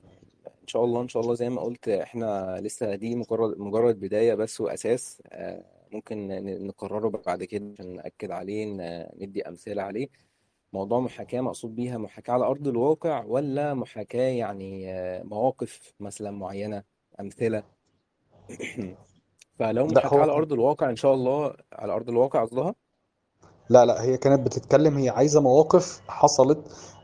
[0.61, 4.33] إن شاء الله إن شاء الله زي ما قلت إحنا لسه دي مجرد مجرد بداية
[4.33, 5.21] بس وأساس.
[5.27, 6.27] آه، ممكن
[6.67, 8.65] نكرره بعد كده عشان نأكد عليه
[9.15, 10.07] ندي أمثلة عليه.
[10.73, 14.93] موضوع محاكاة مقصود بيها محاكاة على أرض الواقع ولا محاكاة يعني
[15.23, 16.83] مواقف مثلا معينة
[17.19, 17.63] أمثلة؟
[19.61, 22.75] فلو لا محاكاة هو على أرض الواقع إن شاء الله على أرض الواقع قصدها.
[23.69, 26.59] لا لا هي كانت بتتكلم هي عايزة مواقف حصلت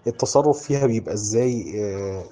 [0.07, 2.23] التصرف فيها بيبقى إزاي آه،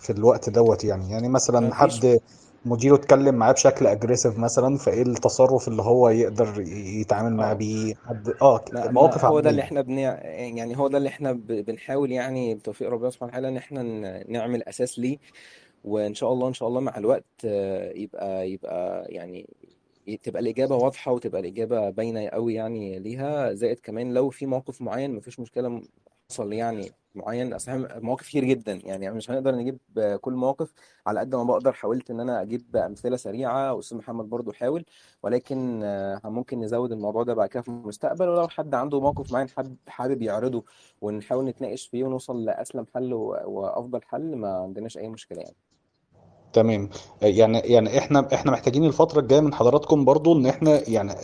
[0.00, 1.10] في الوقت دوت يعني.
[1.10, 2.20] يعني مثلا مفيش حد
[2.64, 6.60] مديره اتكلم معاه بشكل اجريسيف مثلا فإيه التصرف اللي هو يقدر
[7.00, 7.54] يتعامل معاه آه.
[7.54, 9.62] بيه؟ حد آه ما مواقف ما هو ده اللي عملية.
[9.62, 10.20] إحنا بنع...
[10.58, 11.46] يعني هو ده اللي إحنا ب...
[11.46, 15.18] بنحاول يعني بتوفيق ربنا سبحانه وتعالى إن إحنا ن- نعمل أساس ليه.
[15.84, 19.46] وإن شاء الله إن شاء الله مع الوقت آه، يبقى يبقى يعني
[20.22, 25.14] تبقى الإجابة واضحة وتبقى الإجابة باينة قوي يعني ليها زائد كمان لو في موقف معين
[25.14, 25.82] مفيش مشكلة م-
[26.30, 29.78] حصل يعني معين إحنا مواقف كتير جدا يعني مش هنقدر نجيب
[30.20, 30.72] كل مواقف
[31.06, 34.84] على قد ما بقدر حاولت إن أنا أجيب أمثلة سريعة وأستاذ محمد برضو حاول
[35.22, 35.80] ولكن
[36.24, 40.22] ممكن نزود الموضوع ده بعد كده في المستقبل ولو حد عنده موقف معين حابب حابب
[40.22, 40.64] يعرضه
[41.00, 45.56] ونحاول نتناقش فيه ونوصل لأسلم حل و- وأفضل حل ما عندناش أي مشكلة يعني.
[46.52, 46.88] تمام.
[47.22, 51.14] يعني يعني إحنا إحنا محتاجين الفترة الجاية من حضراتكم برضو إن إحنا يعني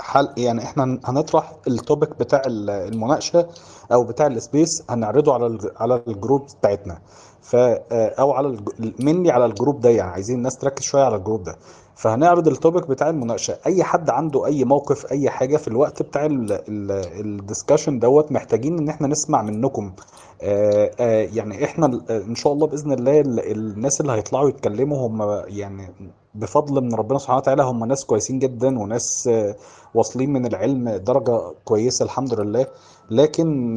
[0.00, 3.48] حل يعني إحنا هنطرح ال topic بتاع المناقشة
[3.92, 6.98] أو بتاع ال space هنعرضه على على الجروب بتاعتنا.
[7.42, 8.56] ف أو على
[8.98, 11.56] مني على الجروب ده يعني عايزين الناس تركز شوية على الجروب ده.
[11.96, 13.58] فهنعرض ال topic بتاع المناقشة.
[13.66, 18.88] أي حد عنده أي موقف أي حاجة في الوقت بتاع ال discussion دوت محتاجين إن
[18.88, 19.92] إحنا نسمع منكم.
[20.42, 25.06] آه، آه، يعني إحنا آه، إن شاء الله بإذن الله ال- الناس اللي هيطلعوا يتكلموا
[25.06, 25.88] هم يعني
[26.34, 29.30] بفضل من ربنا سبحانه وتعالى هم ناس كويسين جدا وناس
[29.94, 32.66] واصلين من العلم درجة كويسة الحمد لله.
[33.10, 33.74] لكن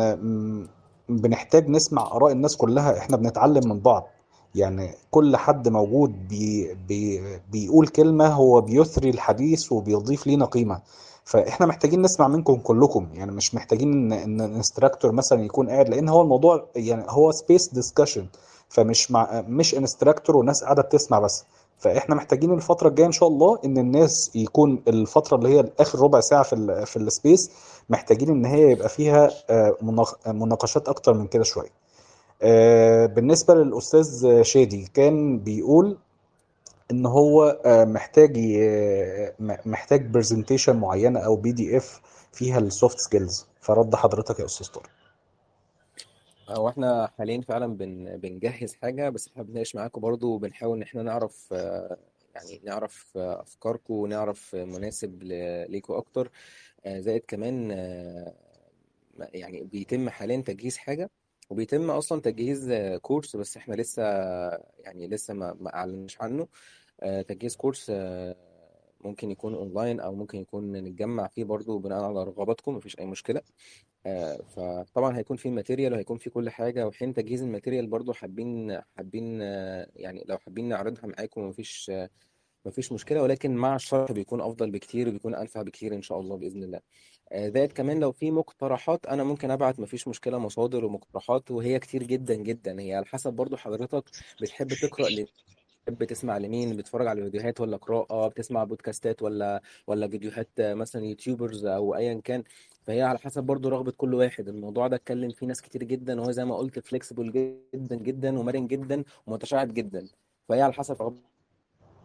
[1.10, 2.98] بنحتاج نسمع آراء الناس كلها.
[2.98, 4.08] إحنا بنتعلم من بعض.
[4.56, 10.82] يعني كل حد موجود بي بي بيقول كلمة هو بيثري الحديث وبيضيف لينا قيمة
[11.24, 13.08] فإحنا محتاجين نسمع منكم كلكم.
[13.14, 17.68] يعني مش محتاجين إن إن instructor مثلا يكون قاعد لأن هو الموضوع يعني هو space
[17.74, 18.28] discussion
[18.70, 21.44] فمش مع مش instructor وناس قاعدة بتسمع بس.
[21.78, 26.20] فإحنا محتاجين الفترة الجاية إن شاء الله إن الناس يكون الفترة اللي هي آخر ربع
[26.20, 27.52] ساعة في ال في ال space
[27.90, 31.85] محتاجين إن هي يبقى فيها آه، مناق- مناقشات أكتر من كده شوية.
[33.08, 35.98] بالنسبة للأستاذ شادي كان بيقول
[36.92, 38.38] إن هو آه، محتاج
[39.40, 42.02] م- محتاج presentation معينة أو PDF
[42.34, 44.90] فيها ال soft skills فرد حضرتك يا أستاذ طارق.
[46.50, 51.04] هو إحنا حاليا فعلا بن بنجهز حاجة بس إحنا بنناقش معاكم برضو وبنحاول إن إحنا
[51.04, 51.98] نعرف آه،
[52.36, 56.32] يعني نعرف آه، أفكاركم ونعرف آه، مناسب ل- ليكوا أكتر.
[56.86, 58.34] آه، زائد كمان آه،
[59.18, 61.10] ما- يعني بيتم حاليا تجهيز حاجة.
[61.50, 64.04] وبيتم أصلا تجهيز كورس بس إحنا لسه
[64.80, 66.48] يعني لسه ما ما اعلنش عنه.
[67.02, 68.36] آه، تجهيز كورس آه،
[69.02, 73.42] ممكن يكون أونلاين أو ممكن يكون نتجمع فيه برضو بناء على رغباتكم مفيش أي مشكلة.
[74.06, 78.82] آه، فطبعا هيكون في material وهيكون في كل حاجة وحين تجهيز ال material برضو حابين
[78.98, 79.42] حابين
[79.96, 81.92] يعني لو حابين نعرضها معاكم مفيش
[82.66, 86.64] مفيش مشكلة ولكن مع الشرح بيكون أفضل بكتير وبيكون أنفع بكتير إن شاء الله بإذن
[86.64, 86.80] الله.
[87.32, 92.04] آه، زائد كمان لو في مقترحات أنا ممكن أبعت مفيش مشكلة مصادر ومقترحات وهي كتير
[92.04, 92.80] جدا جدا.
[92.82, 94.04] هي على حسب برضو حضرتك
[94.42, 95.26] بتحب تقرأ ليه
[95.84, 101.06] بتحب تسمع لمين بتتفرج على فيديوهات ولا قراءة بتسمع بودكاستات ولا ولا فيديوهات آه، مثلا
[101.06, 102.44] YouTubers أو أيا كان.
[102.84, 104.48] فهي على حسب برضو رغبة كل واحد.
[104.50, 107.32] الموضوع ده اتكلم فيه ناس كتير جدا وهو زي ما قلت flexible
[107.74, 110.08] جدا جدا ومرن جدا ومتشعب جدا.
[110.50, 111.35] فهي على حسب رغبة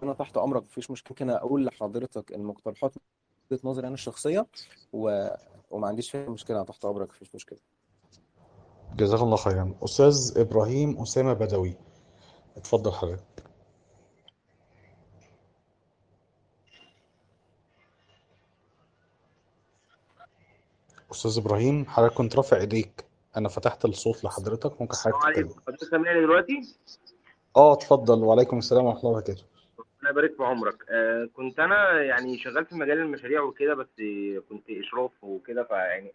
[0.02, 1.10] أنا تحت امرك مفيش مشكلة.
[1.10, 3.02] ممكن أقول لحضرتك المقترحات من
[3.50, 4.46] وجهة نظري أنا الشخصية
[4.92, 5.28] و...
[5.70, 7.58] وما عنديش فيها مشكلة تحت امرك مفيش مشكلة.
[8.94, 9.74] جزاك الله خيرا.
[9.84, 11.76] أستاذ إبراهيم أسامة بدوي.
[12.56, 13.24] اتفضل حضرتك.
[21.12, 23.04] أستاذ إبراهيم حضرتك كنت رافع إيديك.
[23.36, 25.54] أنا فتحت الصوت لحضرتك ممكن حضرتك تتكلم.
[25.66, 26.76] حضرتك سامعني دلوقتي؟
[27.56, 28.24] آه اتفضل.
[28.24, 29.44] وعليكم السلام ورحمة الله وبركاته.
[30.10, 30.84] يبارك في عمرك.
[30.90, 33.88] آه كنت أنا يعني شغال في مجال المشاريع وكده بس
[34.48, 36.12] كنت إشراف وكده فيعني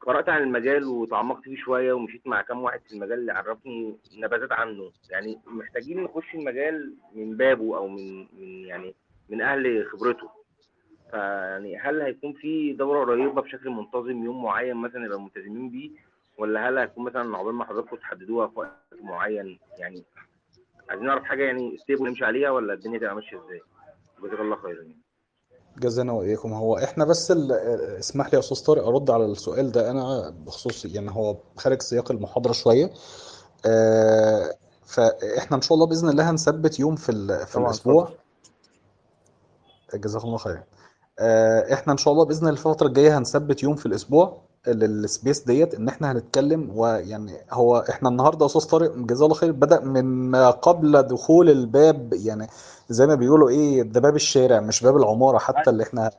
[0.00, 4.52] قرأت عن المجال وتعمقت فيه شوية ومشيت مع كام واحد في المجال اللي عرفني نبذات
[4.52, 4.90] عنه.
[5.10, 8.94] يعني محتاجين نخش المجال من بابه أو من من يعني
[9.28, 10.30] من أهل خبرته.
[11.10, 15.90] فيعني هل هيكون في دورة قريبة بشكل منتظم يوم معين مثلا يبقى ملتزمين بيه؟
[16.38, 18.70] ولا هل هيكون مثلا عقبال ما حضراتكم تحددوها في وقت
[19.00, 20.04] معين؟ يعني
[20.92, 23.60] عايزين نعرف حاجة يعني ستيبل نمشي عليها ولا الدنيا تبقى ماشية إزاي؟
[24.22, 24.96] جزاك الله خيرا يعني.
[25.78, 27.52] جزانا واياكم هو إحنا بس ال...
[27.98, 29.90] اسمح لي يا أستاذ طارق أرد على السؤال ده.
[29.90, 32.90] أنا بخصوص يعني هو خارج سياق المحاضرة شوية.
[33.66, 34.54] آه
[34.86, 37.46] فإحنا إن شاء الله بإذن الله هنثبت يوم في ال...
[37.46, 38.08] في الأسبوع.
[39.94, 40.62] جزاكم الله خير
[41.18, 44.42] آه، إحنا إن شاء الله بإذن الله الفترة الجاية هنثبت يوم في الأسبوع.
[44.66, 49.80] للسبيس ديت إن إحنا هنتكلم ويعني هو إحنا النهارده أستاذ طارق جزاه الله خير بدأ
[49.80, 52.46] من ما قبل دخول الباب يعني
[52.90, 56.10] زي ما بيقولوا إيه ده باب الشارع مش باب العمارة حتى اللي إحنا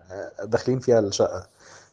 [0.44, 1.48] داخلين فيها الشقة.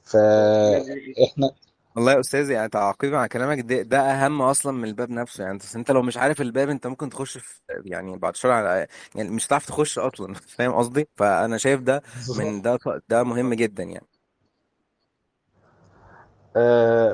[0.05, 1.51] فاحنا
[1.97, 5.45] والله يا أستاذ يعني تعقيبا على كلامك ده, ده أهم أصلا من الباب نفسه.
[5.45, 9.31] يعني أنت لو مش عارف الباب أنت ممكن تخش في يعني بعد شهر على يعني
[9.31, 10.35] مش هتعرف تخش أصلا.
[10.59, 12.03] فاهم قصدي؟ فأنا شايف ده
[12.39, 12.79] من ده
[13.09, 14.07] ده مهم جدا يعني.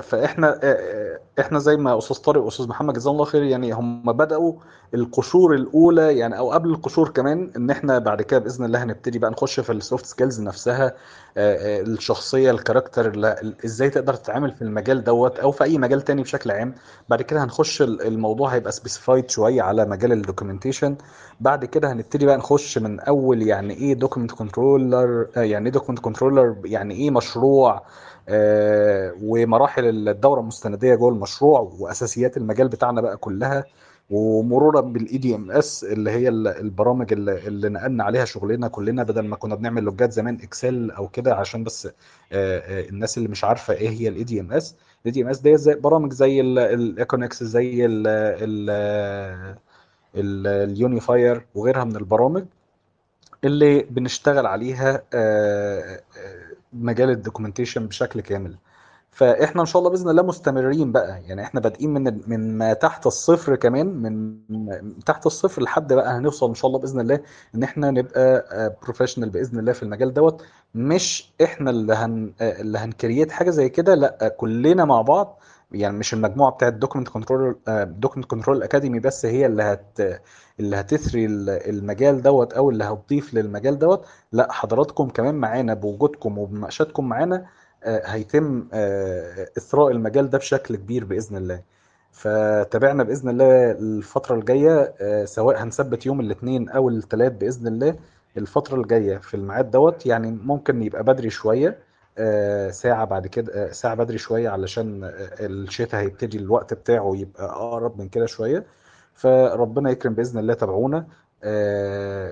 [0.01, 4.13] فإحنا آه، آه، إحنا زي ما أستاذ طارق وأستاذ محمد جزاهم الله خير يعني هم
[4.13, 4.53] بدأوا
[4.95, 9.31] القشور الأولى يعني أو قبل القشور كمان إن إحنا بعد كده بإذن الله هنبتدي بقى
[9.31, 14.51] نخش في ال soft skills نفسها آه، آه، الشخصية ال character ال- إزاي تقدر تتعامل
[14.53, 16.75] في المجال دوت أو في أي مجال تاني بشكل عام.
[17.09, 20.97] بعد كده هنخش ال- الموضوع هيبقى specified شوية على مجال ال documentation
[21.41, 26.57] بعد كده هنبتدي بقى نخش من أول يعني إيه document controller يعني إيه document controller
[26.65, 27.83] يعني إيه مشروع آه،
[29.23, 33.65] ومراحل الدورة المستندية جوه المشروع وأساسيات المجال بتاعنا بقى كلها
[34.11, 39.37] ومرورا بال EDMS اللي هي ال- البرامج اللي, اللي نقلنا عليها شغلنا كلنا بدل ما
[39.37, 41.93] كنا بنعمل log ات زمان Excel أو كده عشان بس آه،
[42.33, 45.39] آه، الناس اللي مش عارفة إيه هي الاي دي ام اس الاي دي ام اس
[45.41, 48.07] دي زي برامج زي ال Aconex زي ال
[50.17, 52.45] ال ال Unifier وغيرها من البرامج
[53.45, 58.57] اللي بنشتغل عليها آه، آه، مجال ال documentation بشكل كامل.
[59.11, 61.23] فإحنا إن شاء الله بإذن الله مستمرين بقى.
[61.23, 64.37] يعني إحنا بادئين من من ما تحت الصفر كمان من
[65.07, 67.21] تحت الصفر لحد بقى هنوصل إن شاء الله بإذن الله
[67.55, 68.47] إن إحنا نبقى
[68.83, 70.43] professional بإذن الله في المجال دوت.
[70.75, 75.41] مش إحنا اللي هن آه، اللي هن create حاجة زي كده لأ كلنا مع بعض
[75.73, 80.01] يعني مش المجموعة بتاعت document control Document Control Academy بس هي اللي هت
[80.61, 84.07] اللي هتثري ال- المجال دوت أو اللي هتضيف للمجال دوت.
[84.33, 87.47] لا حضراتكم كمان معانا بوجودكم وبمناقشاتكم معانا
[87.85, 91.63] آه، هيتم آه، إثراء المجال ده بشكل كبير بإذن الله.
[92.13, 97.97] فتابعنا بإذن الله الفترة الجاية آه، سواء هنثبت يوم الاثنين أو الثلاث بإذن الله
[98.37, 100.07] الفترة الجاية في الميعاد دوت.
[100.07, 101.79] يعني ممكن يبقى بدري شوية
[102.19, 105.11] آه، ساعة بعد كده آه، ساعة بدري شوية علشان آه،
[105.41, 108.67] الشتاء هيبتدي الوقت بتاعه يبقى أقرب من كده شوية.
[109.15, 111.07] فربنا يكرم بإذن الله تابعونا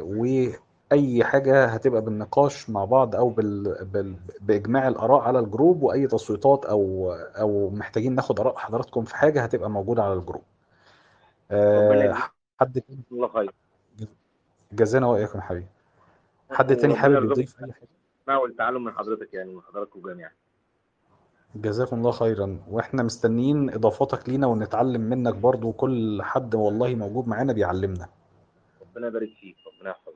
[0.02, 3.84] وأي حاجة هتبقى بالنقاش مع بعض أو بال...
[3.84, 4.16] بال...
[4.40, 9.70] بإجماع الآراء على الجروب وأي تصويتات أو أو محتاجين ناخد آراء حضراتكم في حاجة هتبقى
[9.70, 10.42] موجودة على الجروب.
[12.60, 13.54] حد تاني؟ الله خير.
[14.72, 15.66] جزانا وإياكم يا حبيبي.
[16.50, 17.93] حد تاني حابب يضيف أي حاجة؟
[18.24, 20.30] السماع والتعلم من حضرتك يعني من حضراتكم جميعا
[21.54, 22.64] جزاكم الله خيرا.
[22.68, 28.08] وإحنا مستنيين إضافاتك لينا ونتعلم منك برضو كل حد والله موجود معانا بيعلمنا.
[28.80, 30.14] ربنا يبارك فيك ربنا يحفظك.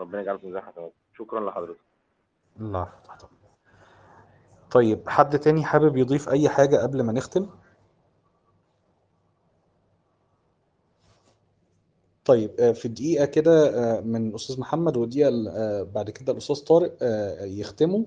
[0.00, 1.80] ربنا يجعلك من حسنات شكرا لحضرتك.
[2.60, 2.88] الله
[4.70, 7.50] طيب حد تاني حابب يضيف أي حاجة قبل ما نختم؟
[12.26, 16.96] طيب آه، في دقيقة كده آه، من الأستاذ محمد ودقيقة آه، بعد كده الأستاذ طارق
[17.42, 18.04] يختموا.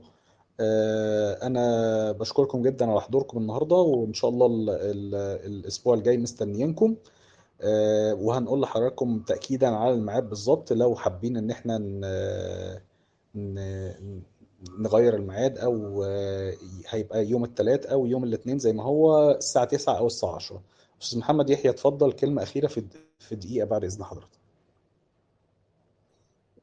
[1.43, 5.15] أنا بشكركم جدا على حضوركم النهاردة وإن شاء الله ال- ال-
[5.45, 6.95] الأسبوع الجاي مستنيينكم.
[8.13, 11.77] وهنقول لحضراتكم تأكيدا على الميعاد بالظبط لو حابين إن إحنا
[14.79, 16.03] نغير الميعاد أو
[16.89, 20.61] هيبقى يوم الثلاث أو يوم الاثنين زي ما هو الساعة 9 أو الساعة 10
[21.01, 22.83] أستاذ محمد يحيى اتفضل كلمة أخيرة في
[23.19, 24.39] في دقيقة بعد إذن حضرتك.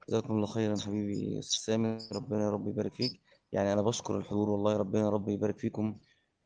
[0.09, 1.99] جزاكم الله خيرا حبيبي أستاذ سامي.
[2.13, 3.21] ربنا يا رب يبارك فيك.
[3.53, 5.97] يعني أنا بشكر الحضور والله ربنا يا رب يبارك فيكم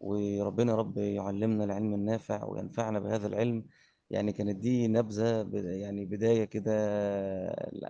[0.01, 3.64] وربنا يا رب يعلمنا العلم النافع وينفعنا بهذا العلم.
[4.11, 6.72] يعني كانت دي نبذة بد- يعني بداية كده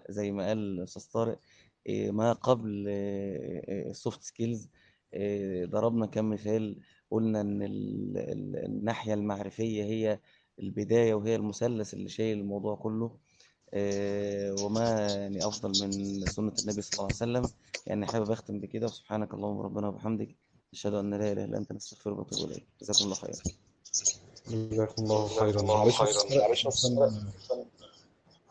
[0.09, 1.39] زي ما قال الأستاذ طارق
[1.87, 4.69] إيه، ما قبل ال soft skills
[5.65, 6.79] ضربنا كم مثال
[7.11, 10.21] قلنا إن ال- ال- الناحية المعرفية هي
[10.61, 13.17] البداية وهي المثلث اللي شايل الموضوع كله
[13.75, 15.93] آه، وما يعني أفضل من
[16.27, 17.43] سنة النبي صلى الله عليه وسلم.
[17.87, 20.37] يعني حابب أختم بكده وسبحانك اللهم ربنا وبحمدك
[20.73, 22.67] أشهد أن لا إله إلا أنت نستغفرك ونتوب إليك.
[22.83, 23.33] جزاكم الله خيرا.
[24.51, 25.63] جزاكم الله خيرا.
[25.63, 26.01] معلش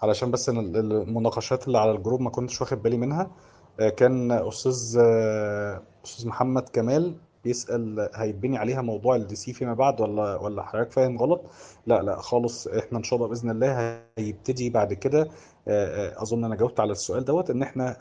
[0.01, 3.32] علشان بس المناقشات اللي على الجروب ما كنتش واخد بالي منها
[3.80, 10.01] آه، كان أستاذ آه، أستاذ محمد كمال بيسأل هيتبني عليها موضوع ال DC فيما بعد
[10.01, 11.41] ولا ولا حضرتك فاهم غلط؟
[11.87, 15.21] لا لا خالص إحنا إن شاء الله بإذن الله هيبتدي بعد كده
[15.67, 17.97] آه، آه، أظن أنا جاوبت على السؤال دوت إن إحنا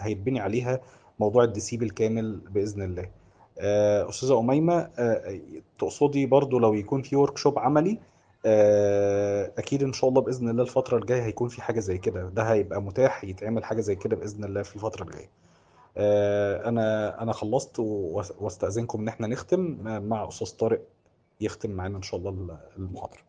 [0.00, 0.80] هيتبني عليها
[1.20, 3.08] موضوع ال DC بالكامل بإذن الله.
[3.58, 4.88] آه، أستاذة أميمة
[5.78, 7.98] تقصدي برضو لو يكون في workshop عملي
[9.58, 12.82] أكيد إن شاء الله بإذن الله الفترة الجاية هيكون في حاجة زي كده ده هيبقى
[12.82, 15.28] متاح يتعمل حاجة زي كده بإذن الله في الفترة الجاية
[15.98, 17.78] أنا أنا خلصت
[18.40, 19.78] واستأذنكم إن إحنا نختم
[20.08, 20.82] مع أستاذ طارق
[21.40, 23.20] يختم معانا إن شاء الله المحاضرة.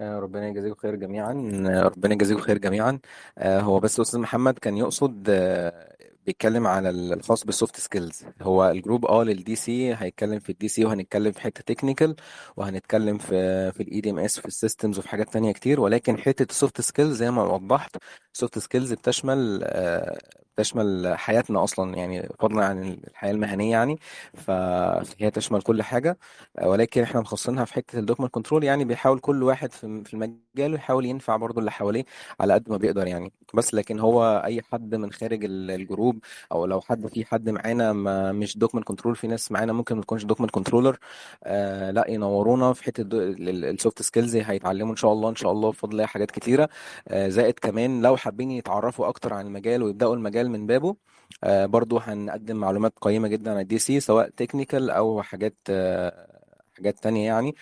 [0.00, 2.98] آه، ربنا يجازيكم خير جميعا آه، ربنا يجازيكم خير جميعا.
[3.38, 5.96] آه، هو بس أستاذ محمد كان يقصد آه،
[6.28, 10.68] بيتكلم على ال- الخاص بال soft skills هو الجروب آه لل DC هيتكلم في ال
[10.68, 12.16] DC وهنتكلم في حتة technical
[12.56, 15.80] وهنتكلم في في ال EDMS وفي ال systems وفي حاجات تانية كتير.
[15.80, 17.96] ولكن حتة ال soft skills زي ما وضحت
[18.34, 20.18] ال soft skills بتشمل آه،
[20.58, 23.98] بتشمل حياتنا أصلا يعني فضلا عن الحياة المهنية يعني.
[24.34, 26.18] فهي تشمل كل حاجة.
[26.62, 29.84] ولكن إحنا مخصصينها في حتة ال document control يعني بيحاول كل واحد في
[30.14, 32.04] المجال يحاول ينفع برضه اللي حواليه
[32.40, 33.32] على قد ما بيقدر يعني.
[33.54, 36.18] بس لكن هو أي حد من خارج ال- الجروب
[36.52, 37.92] أو لو حد في حد معانا
[38.32, 40.98] مش document control في ناس معانا ممكن ما تكونش document controller
[41.44, 45.70] آه لا ينورونا في حتة ال soft skills هيتعلموا إن شاء الله إن شاء الله
[45.70, 46.68] بفضل الله حاجات كتيرة.
[47.08, 50.96] آه زائد كمان لو حابين يتعرفوا أكتر عن المجال ويبدأوا المجال من بابه.
[51.44, 56.40] آه برضو هنقدم معلومات قيمة جدا عن ال DC سواء technical أو حاجات آه
[56.76, 57.54] حاجات تانية يعني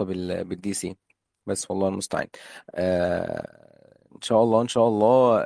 [0.00, 0.96] بال بال DC
[1.46, 2.26] بس والله المستعان.
[2.74, 5.40] آه إن شاء الله إن شاء الله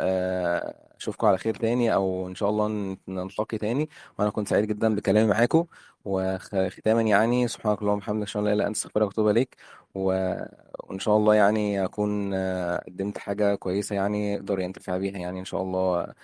[0.98, 3.88] أشوفكم على خير تاني أو إن شاء الله نلتقي تاني.
[4.18, 5.66] وأنا كنت سعيد جدا بكلامي معاكم.
[6.04, 9.56] وختاما يعني سبحانك اللهم وبحمدك إن لا اله الا انت استغفرك واتوب اليك
[9.94, 12.34] وإن شاء الله يعني أكون
[12.86, 16.14] قدمت حاجة كويسة يعني يقدر ينتفع بيها يعني إن شاء الله.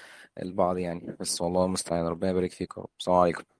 [0.42, 1.16] البعض يعني.
[1.20, 2.86] بس والله المستعان ربنا يبارك فيكم.
[2.98, 3.53] السلام عليكم.